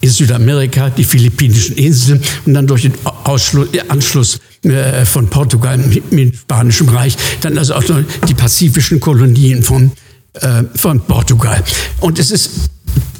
[0.00, 6.10] in Südamerika, die philippinischen Inseln und dann durch den Ausschluss, Anschluss äh, von Portugal mit,
[6.10, 7.84] mit Spanischem Reich, dann also auch
[8.28, 9.92] die pazifischen Kolonien von
[10.34, 11.62] äh, von Portugal.
[12.00, 12.50] Und es ist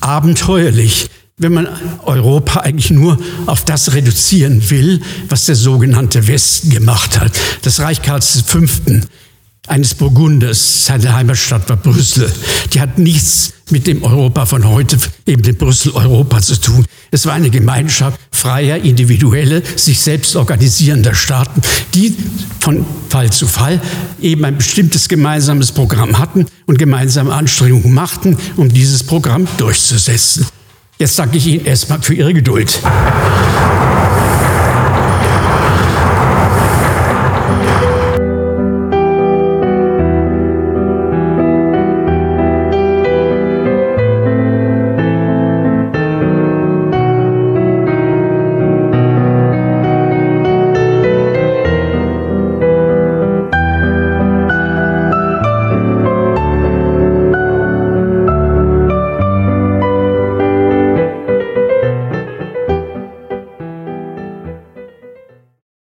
[0.01, 1.69] abenteuerlich, wenn man
[2.05, 7.33] Europa eigentlich nur auf das reduzieren will, was der sogenannte Westen gemacht hat.
[7.63, 8.61] Das Reich Karls V
[9.67, 12.31] eines Burgunders, seine Heimatstadt war Brüssel.
[12.73, 16.85] Die hat nichts mit dem Europa von heute, eben dem Brüssel-Europa zu tun.
[17.11, 21.63] Es war eine Gemeinschaft freier, individuelle, sich selbst organisierender Staaten,
[21.95, 22.15] die
[22.61, 23.81] von Fall zu Fall
[24.21, 30.47] eben ein bestimmtes gemeinsames Programm hatten und gemeinsame Anstrengungen machten, um dieses Programm durchzusetzen.
[30.99, 32.81] Jetzt danke ich Ihnen erstmal für Ihre Geduld.